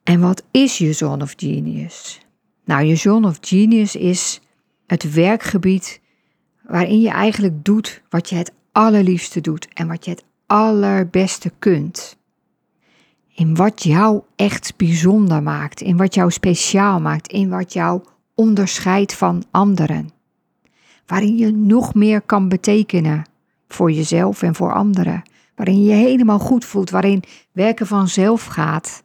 En 0.03 0.19
wat 0.19 0.43
is 0.51 0.77
je 0.77 0.93
zone 0.93 1.23
of 1.23 1.33
genius? 1.37 2.24
Nou, 2.65 2.83
je 2.83 2.95
zone 2.95 3.27
of 3.27 3.37
genius 3.41 3.95
is 3.95 4.41
het 4.87 5.13
werkgebied 5.13 6.01
waarin 6.61 7.01
je 7.01 7.09
eigenlijk 7.09 7.65
doet 7.65 8.01
wat 8.09 8.29
je 8.29 8.35
het 8.35 8.53
allerliefste 8.71 9.41
doet 9.41 9.67
en 9.73 9.87
wat 9.87 10.05
je 10.05 10.11
het 10.11 10.23
allerbeste 10.45 11.51
kunt. 11.59 12.17
In 13.35 13.55
wat 13.55 13.83
jou 13.83 14.21
echt 14.35 14.73
bijzonder 14.77 15.43
maakt, 15.43 15.81
in 15.81 15.97
wat 15.97 16.13
jou 16.13 16.31
speciaal 16.31 17.01
maakt, 17.01 17.31
in 17.31 17.49
wat 17.49 17.73
jou 17.73 18.03
onderscheidt 18.35 19.13
van 19.13 19.43
anderen 19.51 20.13
waarin 21.05 21.37
je 21.37 21.51
nog 21.51 21.93
meer 21.93 22.21
kan 22.21 22.49
betekenen 22.49 23.25
voor 23.67 23.91
jezelf 23.91 24.41
en 24.41 24.55
voor 24.55 24.73
anderen. 24.73 25.23
Waarin 25.55 25.83
je 25.83 25.89
je 25.89 25.95
helemaal 25.95 26.39
goed 26.39 26.65
voelt, 26.65 26.89
waarin 26.89 27.23
werken 27.51 27.87
vanzelf 27.87 28.45
gaat, 28.45 29.03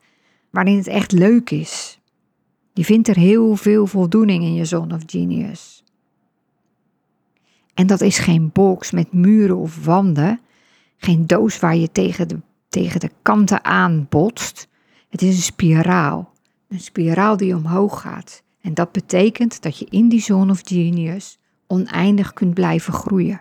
waarin 0.50 0.76
het 0.76 0.87
echt 0.87 1.12
leuk 1.12 1.50
is. 1.50 2.00
Je 2.81 2.87
vindt 2.87 3.09
er 3.09 3.17
heel 3.17 3.57
veel 3.57 3.87
voldoening 3.87 4.43
in 4.43 4.55
je 4.55 4.65
zone 4.65 4.95
of 4.95 5.03
genius. 5.07 5.85
En 7.75 7.87
dat 7.87 8.01
is 8.01 8.19
geen 8.19 8.51
box 8.53 8.91
met 8.91 9.13
muren 9.13 9.57
of 9.57 9.85
wanden, 9.85 10.41
geen 10.97 11.27
doos 11.27 11.59
waar 11.59 11.77
je 11.77 11.93
tegen 11.93 12.29
de, 12.29 12.41
tegen 12.69 13.01
de 13.01 13.11
kanten 13.23 13.65
aan 13.65 14.07
botst. 14.09 14.69
Het 15.09 15.23
is 15.23 15.37
een 15.37 15.43
spiraal, 15.43 16.33
een 16.69 16.81
spiraal 16.81 17.37
die 17.37 17.57
omhoog 17.57 18.01
gaat. 18.01 18.43
En 18.61 18.75
dat 18.75 18.93
betekent 18.93 19.63
dat 19.63 19.79
je 19.79 19.87
in 19.91 20.09
die 20.09 20.23
zone 20.23 20.53
of 20.53 20.61
genius 20.65 21.39
oneindig 21.67 22.33
kunt 22.33 22.55
blijven 22.55 22.93
groeien. 22.93 23.41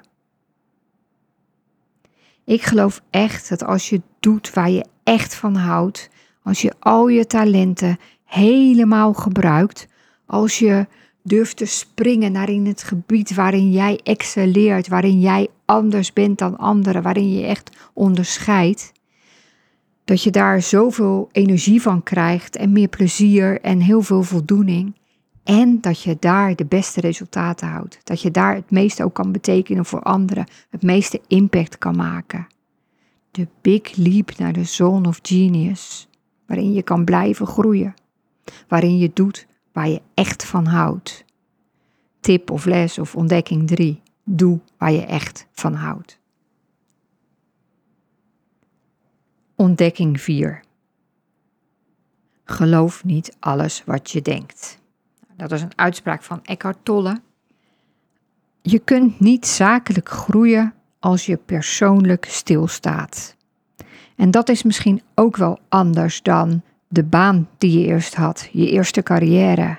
Ik 2.46 2.62
geloof 2.62 3.01
echt 3.10 3.50
dat 3.50 3.63
als 3.63 3.89
je 3.89 4.01
doet 4.19 4.53
waar 4.53 4.69
je 4.69 4.86
echt 5.03 5.36
van 5.36 5.55
houdt, 5.55 6.10
als 6.43 6.62
je 6.62 6.74
al 6.79 7.08
je 7.08 7.25
talenten 7.25 7.98
helemaal 8.29 9.13
gebruikt, 9.13 9.88
als 10.25 10.59
je 10.59 10.88
durft 11.24 11.57
te 11.57 11.65
springen 11.65 12.31
naar 12.31 12.50
in 12.50 12.65
het 12.65 12.83
gebied 12.83 13.36
waarin 13.36 13.71
jij 13.71 14.00
excelleert, 14.03 14.88
waarin 14.88 15.19
jij 15.19 15.48
anders 15.65 16.13
bent 16.13 16.38
dan 16.38 16.57
anderen, 16.57 17.01
waarin 17.01 17.33
je 17.33 17.45
echt 17.45 17.77
onderscheidt, 17.93 18.91
dat 20.05 20.24
je 20.24 20.31
daar 20.31 20.62
zoveel 20.62 21.29
energie 21.31 21.81
van 21.81 22.03
krijgt 22.03 22.55
en 22.55 22.71
meer 22.71 22.88
plezier 22.88 23.62
en 23.62 23.79
heel 23.79 24.01
veel 24.01 24.24
voldoening. 24.24 24.98
En 25.43 25.81
dat 25.81 26.01
je 26.01 26.17
daar 26.19 26.55
de 26.55 26.65
beste 26.65 27.01
resultaten 27.01 27.67
houdt. 27.67 28.00
Dat 28.03 28.21
je 28.21 28.31
daar 28.31 28.55
het 28.55 28.71
meeste 28.71 29.03
ook 29.03 29.13
kan 29.13 29.31
betekenen 29.31 29.86
voor 29.86 30.01
anderen. 30.01 30.45
Het 30.69 30.81
meeste 30.81 31.21
impact 31.27 31.77
kan 31.77 31.95
maken. 31.95 32.48
De 33.31 33.48
big 33.62 33.95
leap 33.95 34.38
naar 34.38 34.53
de 34.53 34.63
zone 34.63 35.07
of 35.07 35.19
genius. 35.21 36.07
Waarin 36.45 36.74
je 36.74 36.83
kan 36.83 37.05
blijven 37.05 37.48
groeien. 37.48 37.93
Waarin 38.67 38.97
je 38.97 39.11
doet 39.13 39.47
waar 39.71 39.87
je 39.87 40.01
echt 40.13 40.45
van 40.45 40.65
houdt. 40.65 41.25
Tip 42.19 42.51
of 42.51 42.65
les 42.65 42.99
of 42.99 43.15
ontdekking 43.15 43.67
3. 43.67 44.01
Doe 44.23 44.59
waar 44.77 44.91
je 44.91 45.05
echt 45.05 45.47
van 45.51 45.73
houdt. 45.73 46.19
Ontdekking 49.55 50.21
4. 50.21 50.63
Geloof 52.43 53.03
niet 53.03 53.35
alles 53.39 53.83
wat 53.85 54.11
je 54.11 54.21
denkt. 54.21 54.79
Dat 55.35 55.51
is 55.51 55.61
een 55.61 55.77
uitspraak 55.77 56.23
van 56.23 56.43
Eckhart 56.43 56.77
Tolle. 56.83 57.21
Je 58.61 58.79
kunt 58.79 59.19
niet 59.19 59.47
zakelijk 59.47 60.09
groeien 60.09 60.73
als 60.99 61.25
je 61.25 61.37
persoonlijk 61.37 62.25
stilstaat. 62.25 63.35
En 64.15 64.31
dat 64.31 64.49
is 64.49 64.63
misschien 64.63 65.01
ook 65.15 65.37
wel 65.37 65.59
anders 65.69 66.21
dan 66.21 66.61
de 66.91 67.03
baan 67.03 67.50
die 67.58 67.79
je 67.79 67.86
eerst 67.86 68.15
had, 68.15 68.50
je 68.51 68.69
eerste 68.69 69.03
carrière. 69.03 69.77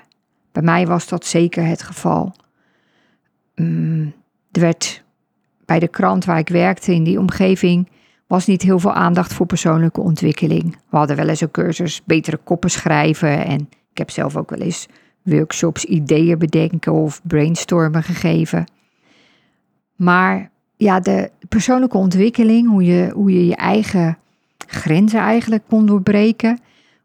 Bij 0.51 0.63
mij 0.63 0.87
was 0.87 1.07
dat 1.07 1.25
zeker 1.25 1.65
het 1.65 1.83
geval. 1.83 2.35
Mm, 3.55 4.13
er 4.51 4.61
werd 4.61 5.03
bij 5.65 5.79
de 5.79 5.87
krant 5.87 6.25
waar 6.25 6.37
ik 6.37 6.49
werkte 6.49 6.93
in 6.93 7.03
die 7.03 7.19
omgeving 7.19 7.89
was 8.27 8.45
niet 8.45 8.61
heel 8.61 8.79
veel 8.79 8.93
aandacht 8.93 9.33
voor 9.33 9.45
persoonlijke 9.45 10.01
ontwikkeling. 10.01 10.77
We 10.89 10.97
hadden 10.97 11.15
wel 11.15 11.27
eens 11.27 11.41
een 11.41 11.51
cursus 11.51 12.01
betere 12.05 12.37
koppen 12.37 12.69
schrijven 12.69 13.45
en 13.45 13.59
ik 13.91 13.97
heb 13.97 14.09
zelf 14.09 14.35
ook 14.35 14.49
wel 14.49 14.59
eens 14.59 14.87
workshops 15.21 15.85
ideeën 15.85 16.37
bedenken 16.37 16.93
of 16.93 17.21
brainstormen 17.23 18.03
gegeven. 18.03 18.65
Maar 19.95 20.51
ja, 20.77 20.99
de 20.99 21.31
persoonlijke 21.49 21.97
ontwikkeling, 21.97 22.69
hoe 22.69 22.83
je 22.83 23.11
hoe 23.13 23.31
je, 23.31 23.45
je 23.45 23.55
eigen 23.55 24.17
grenzen 24.67 25.19
eigenlijk 25.19 25.63
kon 25.67 25.85
doorbreken, 25.85 26.59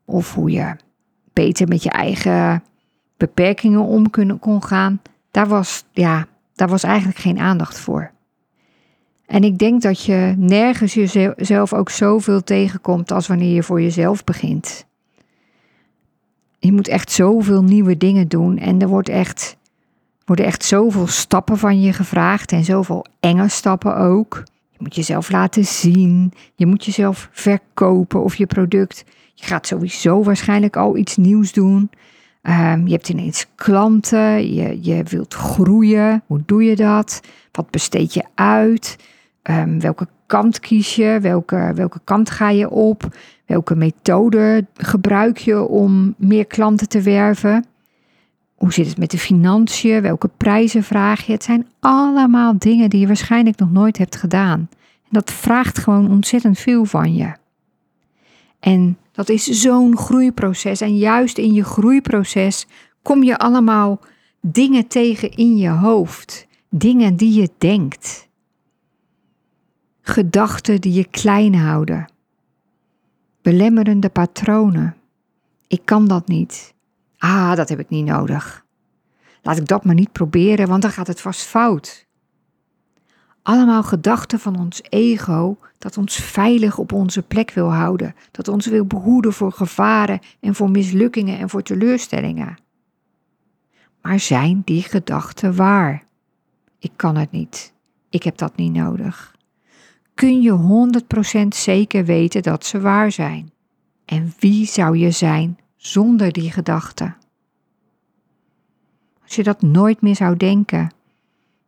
of 0.06 0.34
hoe 0.34 0.50
je 0.50 0.76
beter 1.32 1.68
met 1.68 1.82
je 1.82 1.90
eigen 1.90 2.62
beperkingen 3.16 3.80
om 3.80 4.10
kon, 4.10 4.38
kon 4.38 4.62
gaan, 4.62 5.00
daar 5.30 5.46
was, 5.46 5.84
ja, 5.92 6.26
daar 6.54 6.68
was 6.68 6.82
eigenlijk 6.82 7.18
geen 7.18 7.38
aandacht 7.38 7.78
voor. 7.78 8.14
En 9.26 9.44
ik 9.44 9.58
denk 9.58 9.82
dat 9.82 10.04
je 10.04 10.34
nergens 10.36 10.94
jezelf 10.94 11.72
ook 11.72 11.90
zoveel 11.90 12.42
tegenkomt 12.42 13.12
als 13.12 13.26
wanneer 13.26 13.54
je 13.54 13.62
voor 13.62 13.82
jezelf 13.82 14.24
begint. 14.24 14.86
Je 16.58 16.72
moet 16.72 16.88
echt 16.88 17.12
zoveel 17.12 17.62
nieuwe 17.62 17.96
dingen 17.96 18.28
doen 18.28 18.58
en 18.58 18.80
er 18.80 18.88
wordt 18.88 19.08
echt, 19.08 19.56
worden 20.24 20.44
echt 20.44 20.64
zoveel 20.64 21.06
stappen 21.06 21.58
van 21.58 21.80
je 21.80 21.92
gevraagd 21.92 22.52
en 22.52 22.64
zoveel 22.64 23.04
enge 23.20 23.48
stappen 23.48 23.96
ook. 23.96 24.42
Je 24.70 24.78
moet 24.78 24.94
jezelf 24.94 25.30
laten 25.30 25.64
zien, 25.64 26.32
je 26.54 26.66
moet 26.66 26.84
jezelf 26.84 27.28
verkopen 27.32 28.22
of 28.22 28.34
je 28.34 28.46
product. 28.46 29.04
Je 29.38 29.46
gaat 29.46 29.66
sowieso 29.66 30.22
waarschijnlijk 30.22 30.76
al 30.76 30.96
iets 30.96 31.16
nieuws 31.16 31.52
doen. 31.52 31.90
Ehm, 32.42 32.86
je 32.86 32.92
hebt 32.92 33.08
ineens 33.08 33.46
klanten, 33.54 34.54
je, 34.54 34.78
je 34.82 35.02
wilt 35.02 35.34
groeien. 35.34 36.22
Hoe 36.26 36.42
doe 36.46 36.64
je 36.64 36.76
dat? 36.76 37.20
Wat 37.52 37.70
besteed 37.70 38.14
je 38.14 38.24
uit? 38.34 38.96
Ehm, 39.42 39.78
welke 39.78 40.08
kant 40.26 40.60
kies 40.60 40.94
je? 40.94 41.18
Welke, 41.22 41.72
welke 41.74 42.00
kant 42.04 42.30
ga 42.30 42.50
je 42.50 42.70
op? 42.70 43.16
Welke 43.46 43.74
methode 43.74 44.66
gebruik 44.74 45.38
je 45.38 45.62
om 45.62 46.14
meer 46.18 46.46
klanten 46.46 46.88
te 46.88 47.02
werven? 47.02 47.64
Hoe 48.54 48.72
zit 48.72 48.86
het 48.86 48.98
met 48.98 49.10
de 49.10 49.18
financiën? 49.18 50.02
Welke 50.02 50.30
prijzen 50.36 50.82
vraag 50.82 51.26
je? 51.26 51.32
Het 51.32 51.44
zijn 51.44 51.66
allemaal 51.80 52.58
dingen 52.58 52.90
die 52.90 53.00
je 53.00 53.06
waarschijnlijk 53.06 53.58
nog 53.58 53.70
nooit 53.70 53.98
hebt 53.98 54.16
gedaan. 54.16 54.68
En 55.02 55.10
dat 55.10 55.32
vraagt 55.32 55.78
gewoon 55.78 56.10
ontzettend 56.10 56.58
veel 56.58 56.84
van 56.84 57.14
je. 57.14 57.32
En 58.60 58.98
dat 59.16 59.28
is 59.28 59.44
zo'n 59.44 59.96
groeiproces. 59.96 60.80
En 60.80 60.96
juist 60.96 61.38
in 61.38 61.52
je 61.52 61.64
groeiproces 61.64 62.66
kom 63.02 63.22
je 63.22 63.38
allemaal 63.38 64.00
dingen 64.40 64.86
tegen 64.86 65.30
in 65.30 65.56
je 65.56 65.68
hoofd. 65.68 66.46
Dingen 66.68 67.16
die 67.16 67.40
je 67.40 67.50
denkt. 67.58 68.28
Gedachten 70.00 70.80
die 70.80 70.92
je 70.92 71.04
klein 71.10 71.54
houden. 71.54 72.12
Belemmerende 73.42 74.08
patronen. 74.08 74.96
Ik 75.66 75.80
kan 75.84 76.08
dat 76.08 76.28
niet. 76.28 76.74
Ah, 77.18 77.56
dat 77.56 77.68
heb 77.68 77.78
ik 77.78 77.88
niet 77.88 78.04
nodig. 78.04 78.64
Laat 79.42 79.56
ik 79.56 79.66
dat 79.66 79.84
maar 79.84 79.94
niet 79.94 80.12
proberen, 80.12 80.68
want 80.68 80.82
dan 80.82 80.90
gaat 80.90 81.06
het 81.06 81.20
vast 81.20 81.42
fout. 81.42 82.05
Allemaal 83.46 83.82
gedachten 83.82 84.38
van 84.38 84.58
ons 84.58 84.82
ego 84.88 85.56
dat 85.78 85.96
ons 85.96 86.16
veilig 86.16 86.78
op 86.78 86.92
onze 86.92 87.22
plek 87.22 87.50
wil 87.50 87.72
houden, 87.72 88.14
dat 88.30 88.48
ons 88.48 88.66
wil 88.66 88.84
behoeden 88.84 89.32
voor 89.32 89.52
gevaren 89.52 90.20
en 90.40 90.54
voor 90.54 90.70
mislukkingen 90.70 91.38
en 91.38 91.48
voor 91.48 91.62
teleurstellingen. 91.62 92.58
Maar 94.02 94.20
zijn 94.20 94.62
die 94.64 94.82
gedachten 94.82 95.56
waar? 95.56 96.04
Ik 96.78 96.90
kan 96.96 97.16
het 97.16 97.30
niet. 97.30 97.72
Ik 98.10 98.22
heb 98.22 98.36
dat 98.36 98.56
niet 98.56 98.72
nodig. 98.72 99.36
Kun 100.14 100.42
je 100.42 100.90
100% 101.44 101.48
zeker 101.48 102.04
weten 102.04 102.42
dat 102.42 102.64
ze 102.64 102.80
waar 102.80 103.12
zijn? 103.12 103.50
En 104.04 104.34
wie 104.38 104.66
zou 104.66 104.96
je 104.96 105.10
zijn 105.10 105.58
zonder 105.76 106.32
die 106.32 106.50
gedachten? 106.50 107.16
Als 109.22 109.34
je 109.34 109.42
dat 109.42 109.62
nooit 109.62 110.00
meer 110.00 110.16
zou 110.16 110.36
denken, 110.36 110.90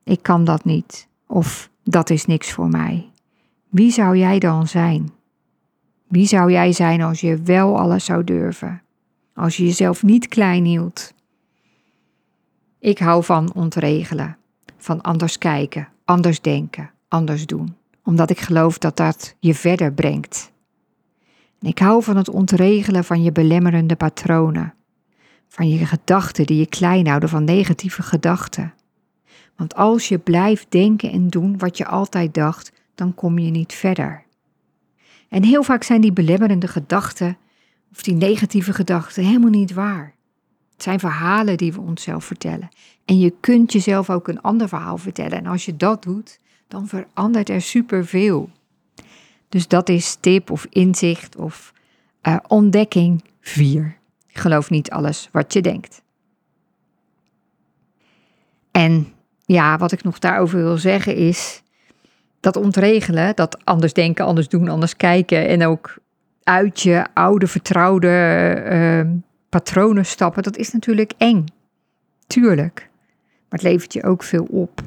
ik 0.04 0.22
kan 0.22 0.44
dat 0.44 0.64
niet, 0.64 1.07
of 1.28 1.70
dat 1.84 2.10
is 2.10 2.26
niks 2.26 2.52
voor 2.52 2.68
mij. 2.68 3.10
Wie 3.68 3.90
zou 3.90 4.16
jij 4.16 4.38
dan 4.38 4.68
zijn? 4.68 5.10
Wie 6.08 6.26
zou 6.26 6.52
jij 6.52 6.72
zijn 6.72 7.02
als 7.02 7.20
je 7.20 7.42
wel 7.42 7.78
alles 7.78 8.04
zou 8.04 8.24
durven? 8.24 8.82
Als 9.34 9.56
je 9.56 9.64
jezelf 9.64 10.02
niet 10.02 10.28
klein 10.28 10.64
hield? 10.64 11.14
Ik 12.78 12.98
hou 12.98 13.24
van 13.24 13.54
ontregelen, 13.54 14.36
van 14.76 15.00
anders 15.00 15.38
kijken, 15.38 15.88
anders 16.04 16.40
denken, 16.40 16.90
anders 17.08 17.46
doen, 17.46 17.76
omdat 18.04 18.30
ik 18.30 18.40
geloof 18.40 18.78
dat 18.78 18.96
dat 18.96 19.36
je 19.40 19.54
verder 19.54 19.92
brengt. 19.92 20.52
En 21.60 21.68
ik 21.68 21.78
hou 21.78 22.02
van 22.02 22.16
het 22.16 22.28
ontregelen 22.28 23.04
van 23.04 23.22
je 23.22 23.32
belemmerende 23.32 23.96
patronen, 23.96 24.74
van 25.48 25.68
je 25.68 25.86
gedachten 25.86 26.46
die 26.46 26.58
je 26.58 26.66
klein 26.66 27.06
houden, 27.06 27.28
van 27.28 27.44
negatieve 27.44 28.02
gedachten. 28.02 28.72
Want 29.58 29.74
als 29.74 30.08
je 30.08 30.18
blijft 30.18 30.66
denken 30.70 31.10
en 31.10 31.28
doen 31.28 31.58
wat 31.58 31.76
je 31.76 31.86
altijd 31.86 32.34
dacht, 32.34 32.72
dan 32.94 33.14
kom 33.14 33.38
je 33.38 33.50
niet 33.50 33.72
verder. 33.72 34.24
En 35.28 35.42
heel 35.42 35.62
vaak 35.62 35.82
zijn 35.82 36.00
die 36.00 36.12
belemmerende 36.12 36.68
gedachten 36.68 37.36
of 37.92 38.02
die 38.02 38.14
negatieve 38.14 38.72
gedachten 38.72 39.24
helemaal 39.24 39.50
niet 39.50 39.72
waar. 39.72 40.14
Het 40.72 40.82
zijn 40.82 40.98
verhalen 40.98 41.56
die 41.56 41.72
we 41.72 41.80
onszelf 41.80 42.24
vertellen. 42.24 42.68
En 43.04 43.18
je 43.18 43.34
kunt 43.40 43.72
jezelf 43.72 44.10
ook 44.10 44.28
een 44.28 44.40
ander 44.40 44.68
verhaal 44.68 44.98
vertellen. 44.98 45.38
En 45.38 45.46
als 45.46 45.64
je 45.64 45.76
dat 45.76 46.02
doet, 46.02 46.40
dan 46.68 46.88
verandert 46.88 47.48
er 47.48 47.62
superveel. 47.62 48.50
Dus 49.48 49.68
dat 49.68 49.88
is 49.88 50.14
tip 50.20 50.50
of 50.50 50.66
inzicht 50.70 51.36
of 51.36 51.72
uh, 52.22 52.36
ontdekking 52.46 53.24
4. 53.40 53.96
Geloof 54.26 54.70
niet 54.70 54.90
alles 54.90 55.28
wat 55.32 55.52
je 55.52 55.62
denkt. 55.62 56.02
En 58.70 59.12
ja, 59.48 59.78
wat 59.78 59.92
ik 59.92 60.02
nog 60.02 60.18
daarover 60.18 60.58
wil 60.58 60.78
zeggen 60.78 61.14
is 61.14 61.62
dat 62.40 62.56
ontregelen, 62.56 63.36
dat 63.36 63.64
anders 63.64 63.92
denken, 63.92 64.24
anders 64.24 64.48
doen, 64.48 64.68
anders 64.68 64.96
kijken 64.96 65.48
en 65.48 65.66
ook 65.66 65.98
uit 66.42 66.80
je 66.80 67.06
oude 67.14 67.46
vertrouwde 67.46 68.08
uh, 68.72 69.12
patronen 69.48 70.06
stappen, 70.06 70.42
dat 70.42 70.56
is 70.56 70.72
natuurlijk 70.72 71.12
eng. 71.18 71.44
Tuurlijk. 72.26 72.88
Maar 73.48 73.58
het 73.58 73.62
levert 73.62 73.92
je 73.92 74.04
ook 74.04 74.22
veel 74.22 74.44
op. 74.44 74.82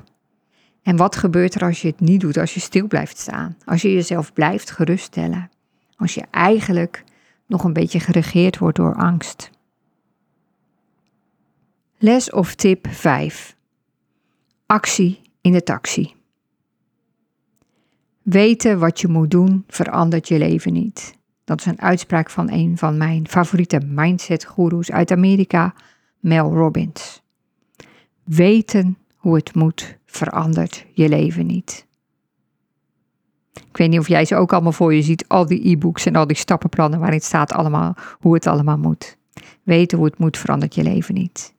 En 0.84 0.96
wat 0.96 1.16
gebeurt 1.16 1.56
er 1.56 1.64
als 1.64 1.82
je 1.82 1.88
het 1.88 2.00
niet 2.00 2.22
doet, 2.22 2.38
als 2.38 2.54
je 2.54 2.60
stil 2.60 2.88
blijft 2.88 3.18
staan? 3.18 3.58
Als 3.66 3.82
je 3.82 3.94
jezelf 3.94 4.34
blijft 4.34 4.72
geruststellen? 4.72 5.50
Als 5.96 6.14
je 6.14 6.24
eigenlijk 6.32 7.04
nog 7.46 7.64
een 7.64 7.74
beetje 7.74 8.00
geregeerd 8.00 8.58
wordt 8.58 8.78
door 8.78 8.96
angst? 8.96 9.50
Les 11.98 12.32
of 12.32 12.56
tip 12.56 12.88
5. 12.90 13.56
Actie 14.72 15.22
in 15.42 15.52
de 15.52 15.64
taxi. 15.64 16.14
Weten 18.22 18.80
wat 18.80 19.02
je 19.02 19.08
moet 19.08 19.32
doen 19.32 19.64
verandert 19.68 20.28
je 20.28 20.38
leven 20.38 20.74
niet. 20.74 21.18
Dat 21.44 21.60
is 21.60 21.66
een 21.66 21.82
uitspraak 21.82 22.30
van 22.30 22.52
een 22.52 22.78
van 22.78 22.98
mijn 22.98 23.28
favoriete 23.28 23.82
mindset-goeroes 23.86 24.92
uit 24.92 25.12
Amerika, 25.12 25.74
Mel 26.20 26.54
Robbins. 26.54 27.22
Weten 28.24 28.98
hoe 29.16 29.36
het 29.36 29.56
moet 29.56 29.98
verandert 30.06 30.86
je 30.94 31.10
leven 31.10 31.46
niet. 31.46 31.88
Ik 33.54 33.78
weet 33.78 33.90
niet 33.90 34.00
of 34.00 34.08
jij 34.08 34.26
ze 34.26 34.36
ook 34.36 34.54
allemaal 34.54 34.72
voor 34.72 34.94
je 34.94 35.02
ziet, 35.02 35.28
al 35.28 35.46
die 35.46 35.70
e-books 35.70 36.06
en 36.06 36.16
al 36.16 36.28
die 36.28 36.38
stappenplannen 36.38 37.00
waarin 37.00 37.22
staat 37.22 37.54
allemaal 37.54 37.96
hoe 38.20 38.34
het 38.34 38.48
allemaal 38.48 38.78
moet. 38.78 39.18
Weten 39.64 39.98
hoe 39.98 40.08
het 40.08 40.18
moet 40.18 40.38
verandert 40.38 40.76
je 40.76 40.84
leven 40.84 41.14
niet. 41.14 41.54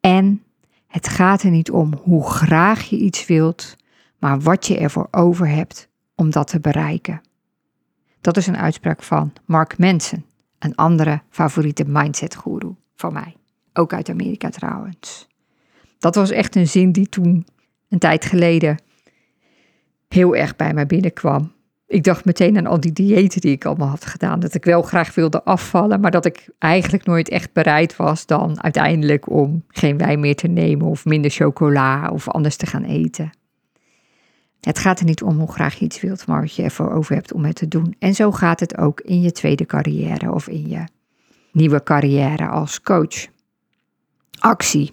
En 0.00 0.40
het 0.86 1.08
gaat 1.08 1.42
er 1.42 1.50
niet 1.50 1.70
om 1.70 1.94
hoe 2.02 2.30
graag 2.30 2.82
je 2.82 2.96
iets 2.96 3.26
wilt, 3.26 3.76
maar 4.18 4.40
wat 4.40 4.66
je 4.66 4.78
ervoor 4.78 5.08
over 5.10 5.48
hebt 5.48 5.88
om 6.14 6.30
dat 6.30 6.48
te 6.48 6.60
bereiken. 6.60 7.20
Dat 8.20 8.36
is 8.36 8.46
een 8.46 8.56
uitspraak 8.56 9.02
van 9.02 9.32
Mark 9.44 9.78
Manson, 9.78 10.24
een 10.58 10.74
andere 10.74 11.22
favoriete 11.30 11.84
mindset-guru 11.86 12.74
van 12.94 13.12
mij. 13.12 13.36
Ook 13.72 13.92
uit 13.92 14.08
Amerika 14.08 14.48
trouwens. 14.48 15.28
Dat 15.98 16.14
was 16.14 16.30
echt 16.30 16.56
een 16.56 16.68
zin 16.68 16.92
die 16.92 17.08
toen, 17.08 17.46
een 17.88 17.98
tijd 17.98 18.24
geleden, 18.24 18.78
heel 20.08 20.36
erg 20.36 20.56
bij 20.56 20.74
mij 20.74 20.86
binnenkwam. 20.86 21.52
Ik 21.86 22.04
dacht 22.04 22.24
meteen 22.24 22.56
aan 22.56 22.66
al 22.66 22.80
die 22.80 22.92
diëten 22.92 23.40
die 23.40 23.52
ik 23.52 23.64
allemaal 23.64 23.88
had 23.88 24.06
gedaan. 24.06 24.40
Dat 24.40 24.54
ik 24.54 24.64
wel 24.64 24.82
graag 24.82 25.14
wilde 25.14 25.44
afvallen, 25.44 26.00
maar 26.00 26.10
dat 26.10 26.24
ik 26.24 26.48
eigenlijk 26.58 27.04
nooit 27.04 27.28
echt 27.28 27.52
bereid 27.52 27.96
was 27.96 28.26
dan 28.26 28.62
uiteindelijk 28.62 29.30
om 29.30 29.64
geen 29.68 29.98
wijn 29.98 30.20
meer 30.20 30.36
te 30.36 30.48
nemen 30.48 30.86
of 30.86 31.04
minder 31.04 31.30
chocola 31.30 32.10
of 32.10 32.28
anders 32.28 32.56
te 32.56 32.66
gaan 32.66 32.84
eten. 32.84 33.30
Het 34.60 34.78
gaat 34.78 34.98
er 34.98 35.04
niet 35.04 35.22
om 35.22 35.38
hoe 35.38 35.52
graag 35.52 35.74
je 35.74 35.84
iets 35.84 36.00
wilt, 36.00 36.26
maar 36.26 36.40
wat 36.40 36.54
je 36.54 36.62
ervoor 36.62 36.90
over 36.92 37.14
hebt 37.14 37.32
om 37.32 37.44
het 37.44 37.56
te 37.56 37.68
doen. 37.68 37.94
En 37.98 38.14
zo 38.14 38.32
gaat 38.32 38.60
het 38.60 38.78
ook 38.78 39.00
in 39.00 39.20
je 39.20 39.32
tweede 39.32 39.66
carrière 39.66 40.32
of 40.32 40.48
in 40.48 40.68
je 40.68 40.84
nieuwe 41.52 41.82
carrière 41.82 42.48
als 42.48 42.80
coach. 42.80 43.26
Actie. 44.38 44.90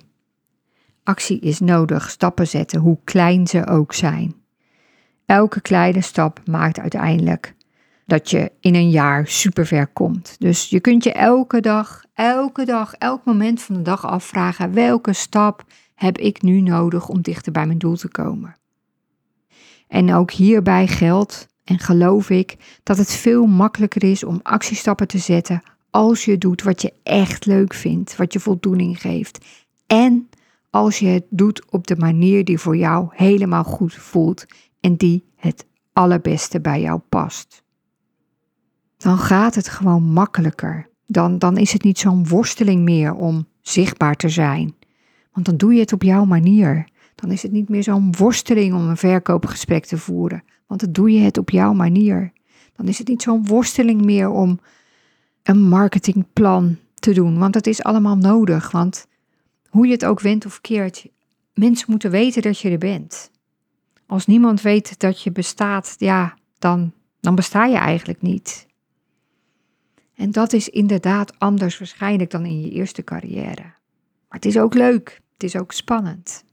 Actie 1.04 1.40
is 1.40 1.60
nodig, 1.60 2.10
stappen 2.10 2.48
zetten, 2.48 2.80
hoe 2.80 2.98
klein 3.04 3.48
ze 3.48 3.68
ook 3.68 3.94
zijn. 3.94 4.43
Elke 5.26 5.62
kleine 5.62 6.02
stap 6.02 6.42
maakt 6.46 6.80
uiteindelijk 6.80 7.56
dat 8.06 8.30
je 8.30 8.52
in 8.60 8.76
een 8.76 8.90
jaar 8.90 9.28
superver 9.28 9.88
komt. 9.88 10.36
Dus 10.40 10.70
je 10.70 10.80
kunt 10.80 11.04
je 11.04 11.12
elke 11.12 11.60
dag, 11.62 12.04
elke 12.14 12.66
dag, 12.66 12.94
elk 12.94 13.26
moment 13.26 13.62
van 13.62 13.76
de 13.76 13.82
dag 13.82 14.06
afvragen: 14.06 14.74
welke 14.74 15.14
stap 15.14 15.64
heb 15.96 16.18
ik 16.18 16.42
nu 16.42 16.62
nodig 16.62 17.10
om 17.10 17.22
dichter 17.22 17.52
bij 17.52 17.66
mijn 17.66 17.78
doel 17.78 17.96
te 17.96 18.10
komen? 18.10 18.56
En 19.88 20.14
ook 20.14 20.32
hierbij 20.32 20.88
geldt 20.88 21.48
en 21.64 21.80
geloof 21.80 22.30
ik 22.30 22.80
dat 22.84 22.98
het 22.98 23.12
veel 23.12 23.46
makkelijker 23.46 24.04
is 24.04 24.24
om 24.24 24.40
actiestappen 24.44 25.08
te 25.08 25.18
zetten 25.18 25.62
als 25.90 26.26
je 26.26 26.38
doet 26.38 26.64
wat 26.64 26.82
je 26.82 26.94
echt 27.04 27.46
leuk 27.46 27.74
vindt, 27.74 28.16
wat 28.16 28.34
je 28.34 28.40
voldoening 28.40 29.02
geeft. 29.02 29.46
En 29.88 30.30
als 30.70 31.00
je 31.00 31.08
het 31.08 31.26
doet 31.30 31.72
op 31.72 31.88
de 31.88 31.96
manier 31.96 32.46
die 32.46 32.60
voor 32.60 32.78
jou 32.78 33.08
helemaal 33.10 33.64
goed 33.64 33.94
voelt 33.94 34.46
en 34.84 34.96
die 34.96 35.24
het 35.36 35.65
allerbeste 35.93 36.62
bij 36.62 36.82
jou 36.82 37.00
past. 37.10 37.63
Dan 38.98 39.17
gaat 39.17 39.56
het 39.56 39.67
gewoon 39.67 40.04
makkelijker. 40.04 40.89
dan, 41.06 41.38
dan 41.38 41.58
is 41.58 41.74
het 41.74 41.84
niet 41.84 42.00
zo'n 42.00 42.28
worsteling 42.28 42.82
meer 42.82 43.13
om 43.13 43.48
zichtbaar 43.62 44.15
te 44.15 44.30
zijn. 44.30 44.76
Want 45.32 45.46
dan 45.46 45.58
doe 45.58 45.74
je 45.74 45.80
het 45.80 45.93
op 45.93 46.04
jouw 46.04 46.26
manier. 46.26 46.88
Dan 47.15 47.32
is 47.32 47.41
het 47.41 47.52
niet 47.52 47.69
meer 47.69 47.84
zo'n 47.84 48.15
worsteling 48.17 48.74
om 48.74 48.89
een 48.89 48.98
verkoopgesprek 48.98 49.86
te 49.86 49.98
voeren. 49.98 50.43
Want 50.67 50.80
dan 50.80 50.91
doe 50.91 51.12
je 51.12 51.19
het 51.19 51.38
op 51.38 51.50
jouw 51.50 51.74
manier. 51.74 52.32
Dan 52.76 52.88
is 52.88 52.98
het 52.98 53.08
niet 53.08 53.22
zo'n 53.22 53.46
worsteling 53.46 54.02
meer 54.06 54.30
om 54.30 54.60
een 55.43 55.62
marketingplan 55.62 56.78
te 56.93 57.13
doen. 57.13 57.39
Want 57.39 57.54
dat 57.54 57.67
is 57.67 57.84
allemaal 57.84 58.15
nodig. 58.15 58.72
Want 58.72 59.08
hoe 59.69 59.86
je 59.86 59.93
het 59.93 60.06
ook 60.06 60.19
wendt 60.19 60.46
of 60.46 60.62
keert, 60.62 61.06
mensen 61.54 61.86
moeten 61.89 62.12
weten 62.12 62.41
dat 62.41 62.60
je 62.60 62.69
er 62.69 62.78
bent. 62.78 63.32
Als 64.13 64.26
niemand 64.26 64.62
weet 64.62 64.99
dat 64.99 65.21
je 65.21 65.32
bestaat, 65.32 65.95
ja, 65.97 66.38
dan, 66.60 66.93
dan 67.19 67.36
besta 67.36 67.65
je 67.65 67.78
eigenlijk 67.78 68.21
niet. 68.21 68.67
En 70.15 70.32
dat 70.32 70.54
is 70.54 70.69
inderdaad 70.69 71.39
anders 71.39 71.78
waarschijnlijk 71.78 72.32
dan 72.32 72.45
in 72.45 72.62
je 72.62 72.69
eerste 72.69 73.04
carrière. 73.04 73.62
Maar 73.62 74.39
het 74.39 74.45
is 74.45 74.58
ook 74.58 74.73
leuk, 74.73 75.21
het 75.34 75.43
is 75.43 75.56
ook 75.56 75.71
spannend. 75.71 76.43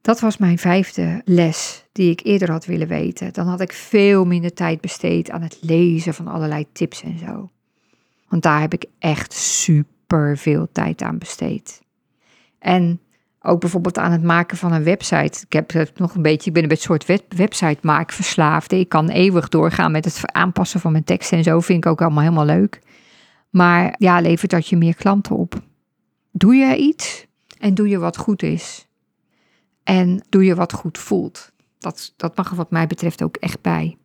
Dat 0.00 0.20
was 0.20 0.36
mijn 0.36 0.58
vijfde 0.58 1.22
les 1.24 1.84
die 1.92 2.10
ik 2.10 2.20
eerder 2.24 2.50
had 2.50 2.64
willen 2.64 2.88
weten. 2.88 3.32
Dan 3.32 3.46
had 3.46 3.60
ik 3.60 3.72
veel 3.72 4.24
minder 4.24 4.52
tijd 4.52 4.80
besteed 4.80 5.30
aan 5.30 5.42
het 5.42 5.58
lezen 5.60 6.14
van 6.14 6.28
allerlei 6.28 6.66
tips 6.72 7.02
en 7.02 7.18
zo. 7.18 7.50
Want 8.28 8.42
daar 8.42 8.60
heb 8.60 8.72
ik 8.72 8.84
echt 8.98 9.32
super 9.32 10.38
veel 10.38 10.68
tijd 10.72 11.02
aan 11.02 11.18
besteed. 11.18 11.82
En 12.58 13.00
ook 13.44 13.60
bijvoorbeeld 13.60 13.98
aan 13.98 14.12
het 14.12 14.22
maken 14.22 14.56
van 14.56 14.72
een 14.72 14.84
website. 14.84 15.44
Ik 15.44 15.52
heb 15.52 15.72
het 15.72 15.98
nog 15.98 16.14
een 16.14 16.22
beetje, 16.22 16.46
ik 16.46 16.52
ben 16.52 16.62
een 16.62 16.68
beetje 16.68 16.84
soort 16.84 17.26
website 17.28 17.78
maak 17.82 18.12
verslaafde. 18.12 18.78
Ik 18.78 18.88
kan 18.88 19.08
eeuwig 19.08 19.48
doorgaan 19.48 19.92
met 19.92 20.04
het 20.04 20.20
aanpassen 20.32 20.80
van 20.80 20.92
mijn 20.92 21.04
teksten 21.04 21.38
en 21.38 21.44
zo. 21.44 21.60
Vind 21.60 21.84
ik 21.84 21.90
ook 21.90 22.00
allemaal 22.00 22.22
helemaal 22.22 22.44
leuk. 22.44 22.80
Maar 23.50 23.94
ja, 23.98 24.20
levert 24.20 24.50
dat 24.50 24.68
je 24.68 24.76
meer 24.76 24.94
klanten 24.94 25.36
op. 25.36 25.62
Doe 26.32 26.54
je 26.54 26.76
iets 26.76 27.26
en 27.58 27.74
doe 27.74 27.88
je 27.88 27.98
wat 27.98 28.16
goed 28.16 28.42
is. 28.42 28.88
En 29.82 30.24
doe 30.28 30.44
je 30.44 30.54
wat 30.54 30.72
goed 30.72 30.98
voelt. 30.98 31.52
Dat, 31.78 32.12
dat 32.16 32.36
mag 32.36 32.50
er 32.50 32.56
wat 32.56 32.70
mij 32.70 32.86
betreft 32.86 33.22
ook 33.22 33.36
echt 33.36 33.60
bij. 33.60 33.96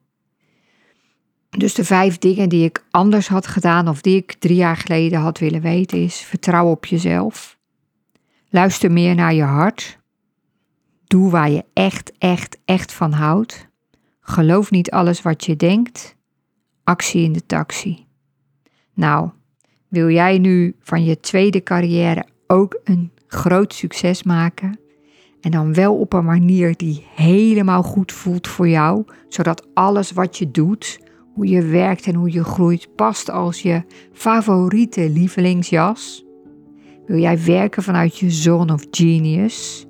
Dus 1.50 1.74
de 1.74 1.84
vijf 1.84 2.18
dingen 2.18 2.50
die 2.50 2.64
ik 2.64 2.86
anders 2.92 3.28
had 3.28 3.48
gedaan 3.48 3.88
of 3.88 4.02
die 4.02 4.16
ik 4.16 4.34
drie 4.34 4.56
jaar 4.56 4.78
geleden 4.78 5.20
had 5.20 5.40
willen 5.40 5.62
weten 5.62 6.04
is: 6.04 6.16
vertrouw 6.16 6.70
op 6.70 6.86
jezelf. 6.86 7.59
Luister 8.52 8.92
meer 8.92 9.16
naar 9.16 9.34
je 9.34 9.44
hart. 9.44 10.00
Doe 11.08 11.30
waar 11.30 11.50
je 11.50 11.66
echt, 11.74 12.12
echt, 12.18 12.58
echt 12.66 12.94
van 12.94 13.12
houdt. 13.12 13.68
Geloof 14.22 14.72
niet 14.72 14.92
alles 14.92 15.22
wat 15.22 15.46
je 15.46 15.56
denkt. 15.56 16.16
Actie 16.84 17.24
in 17.24 17.34
de 17.34 17.46
taxi. 17.46 18.06
Nou, 18.94 19.30
wil 19.88 20.10
jij 20.10 20.38
nu 20.38 20.76
van 20.80 21.04
je 21.04 21.20
tweede 21.20 21.64
carrière 21.64 22.26
ook 22.48 22.80
een 22.84 23.12
groot 23.28 23.74
succes 23.74 24.24
maken? 24.24 24.80
En 25.42 25.52
dan 25.52 25.74
wel 25.74 25.96
op 25.96 26.14
een 26.14 26.26
manier 26.26 26.78
die 26.78 27.06
helemaal 27.16 27.84
goed 27.84 28.12
voelt 28.12 28.48
voor 28.48 28.68
jou, 28.68 29.06
zodat 29.28 29.68
alles 29.74 30.12
wat 30.12 30.38
je 30.38 30.52
doet, 30.52 31.00
hoe 31.34 31.48
je 31.48 31.62
werkt 31.62 32.08
en 32.08 32.16
hoe 32.16 32.32
je 32.32 32.44
groeit, 32.44 32.96
past 32.96 33.30
als 33.30 33.62
je 33.62 33.84
favoriete 34.14 35.10
lievelingsjas? 35.10 36.28
Wil 37.10 37.20
jij 37.20 37.44
werken 37.46 37.84
vanuit 37.84 38.18
je 38.18 38.30
zone 38.30 38.74
of 38.74 38.86
genius? 38.92 39.88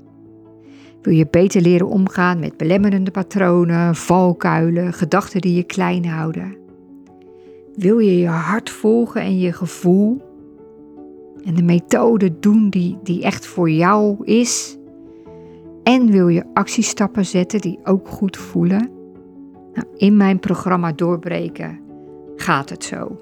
Wil 1.01 1.13
je 1.13 1.27
beter 1.31 1.61
leren 1.61 1.87
omgaan 1.87 2.39
met 2.39 2.57
belemmerende 2.57 3.11
patronen, 3.11 3.95
valkuilen, 3.95 4.93
gedachten 4.93 5.41
die 5.41 5.55
je 5.55 5.63
klein 5.63 6.05
houden? 6.05 6.57
Wil 7.75 7.99
je 7.99 8.17
je 8.17 8.27
hart 8.27 8.69
volgen 8.69 9.21
en 9.21 9.39
je 9.39 9.53
gevoel? 9.53 10.21
En 11.43 11.55
de 11.55 11.63
methode 11.63 12.39
doen 12.39 12.69
die, 12.69 12.97
die 13.03 13.23
echt 13.23 13.45
voor 13.45 13.69
jou 13.69 14.25
is? 14.25 14.77
En 15.83 16.11
wil 16.11 16.27
je 16.27 16.45
actiestappen 16.53 17.25
zetten 17.25 17.61
die 17.61 17.79
ook 17.83 18.07
goed 18.07 18.37
voelen? 18.37 18.89
Nou, 19.73 19.87
in 19.95 20.17
mijn 20.17 20.39
programma 20.39 20.91
Doorbreken 20.91 21.79
gaat 22.35 22.69
het 22.69 22.83
zo. 22.83 23.19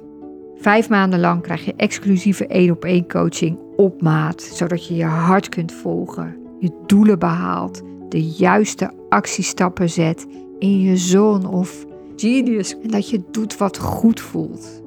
Vijf 0.55 0.89
maanden 0.89 1.19
lang 1.19 1.41
krijg 1.41 1.65
je 1.65 1.73
exclusieve 1.75 2.47
één 2.47 2.71
op 2.71 2.86
één 2.86 3.07
coaching 3.07 3.65
op 3.77 4.01
maat, 4.01 4.41
zodat 4.41 4.87
je 4.87 4.95
je 4.95 5.05
hart 5.05 5.49
kunt 5.49 5.71
volgen, 5.71 6.35
je 6.59 6.71
doelen 6.85 7.19
behaalt, 7.19 7.81
de 8.09 8.23
juiste 8.23 8.91
actiestappen 9.09 9.89
zet 9.89 10.25
in 10.59 10.81
je 10.81 10.97
zone 10.97 11.47
of 11.47 11.85
genius. 12.15 12.79
En 12.79 12.89
dat 12.89 13.09
je 13.09 13.21
doet 13.31 13.57
wat 13.57 13.77
goed 13.77 14.19
voelt, 14.19 14.81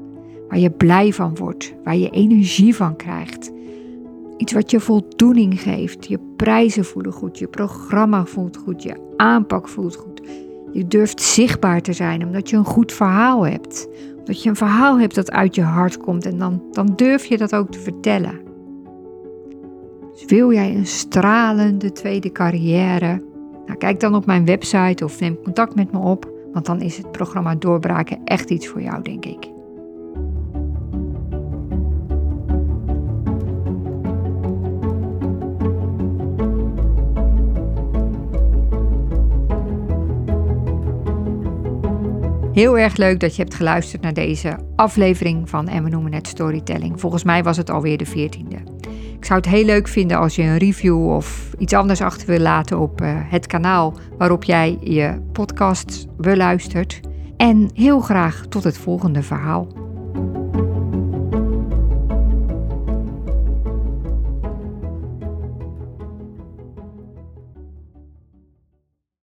waar 0.49 0.59
je 0.59 0.71
blij 0.71 1.13
van 1.13 1.37
wordt, 1.37 1.75
waar 1.85 1.97
je 1.97 2.11
energie 2.11 2.77
van 2.77 2.97
krijgt. 2.97 3.51
Iets 4.37 4.53
wat 4.53 4.71
je 4.71 4.81
voldoening 4.81 5.61
geeft. 5.61 6.07
Je 6.07 6.19
prijzen 6.37 6.85
voelen 6.85 7.13
goed, 7.13 7.39
je 7.39 7.47
programma 7.47 8.25
voelt 8.25 8.57
goed, 8.57 8.83
je 8.83 9.15
aanpak 9.17 9.69
voelt 9.69 9.97
goed. 9.97 10.23
Je 10.73 10.87
durft 10.87 11.23
zichtbaar 11.23 11.81
te 11.81 11.93
zijn 11.93 12.25
omdat 12.25 12.51
je 12.51 12.57
een 12.57 12.65
goed 12.65 12.93
verhaal 12.93 13.47
hebt. 13.47 13.89
Dat 14.25 14.43
je 14.43 14.49
een 14.49 14.57
verhaal 14.57 14.99
hebt 14.99 15.15
dat 15.15 15.31
uit 15.31 15.55
je 15.55 15.63
hart 15.63 15.97
komt 15.97 16.27
en 16.27 16.39
dan, 16.39 16.63
dan 16.73 16.93
durf 16.97 17.25
je 17.25 17.37
dat 17.37 17.55
ook 17.55 17.71
te 17.71 17.79
vertellen. 17.79 18.50
Wil 20.27 20.53
jij 20.53 20.75
een 20.75 20.87
stralende 20.87 21.93
tweede 21.93 22.33
carrière? 22.33 23.23
Nou, 23.67 23.79
kijk 23.79 24.01
dan 24.01 24.15
op 24.15 24.27
mijn 24.27 24.45
website 24.45 25.05
of 25.05 25.21
neem 25.21 25.43
contact 25.43 25.75
met 25.75 25.93
me 25.93 25.99
op, 25.99 26.31
want 26.53 26.67
dan 26.67 26.81
is 26.81 26.97
het 26.97 27.11
programma 27.11 27.55
Doorbraken 27.55 28.21
echt 28.25 28.51
iets 28.51 28.69
voor 28.69 28.83
jou, 28.83 29.03
denk 29.03 29.25
ik. 29.25 29.49
Heel 42.53 42.79
erg 42.79 42.97
leuk 42.97 43.21
dat 43.21 43.37
je 43.37 43.43
hebt 43.43 43.55
geluisterd 43.55 44.03
naar 44.03 44.15
deze 44.15 44.59
aflevering 44.77 45.49
van 45.49 45.65
we 45.65 45.89
noemen 45.89 46.15
het 46.15 46.27
storytelling. 46.27 47.01
Volgens 47.01 47.25
mij 47.25 47.43
was 47.43 47.57
het 47.57 47.71
alweer 47.71 47.99
de 47.99 48.07
veertiende. 48.07 48.70
Ik 49.21 49.27
zou 49.27 49.39
het 49.39 49.49
heel 49.49 49.65
leuk 49.65 49.89
vinden 49.89 50.19
als 50.19 50.37
je 50.37 50.43
een 50.43 50.59
review 50.59 51.09
of 51.09 51.55
iets 51.59 51.73
anders 51.73 52.01
achter 52.01 52.27
wil 52.27 52.39
laten 52.39 52.79
op 52.79 53.01
uh, 53.01 53.09
het 53.15 53.47
kanaal 53.47 53.95
waarop 54.19 54.45
jij 54.45 54.79
je 54.81 55.21
podcast 55.33 56.07
beluistert. 56.17 57.01
En 57.37 57.71
heel 57.75 58.01
graag 58.01 58.47
tot 58.49 58.65
het 58.65 58.79
volgende 58.79 59.23
verhaal. 59.23 59.80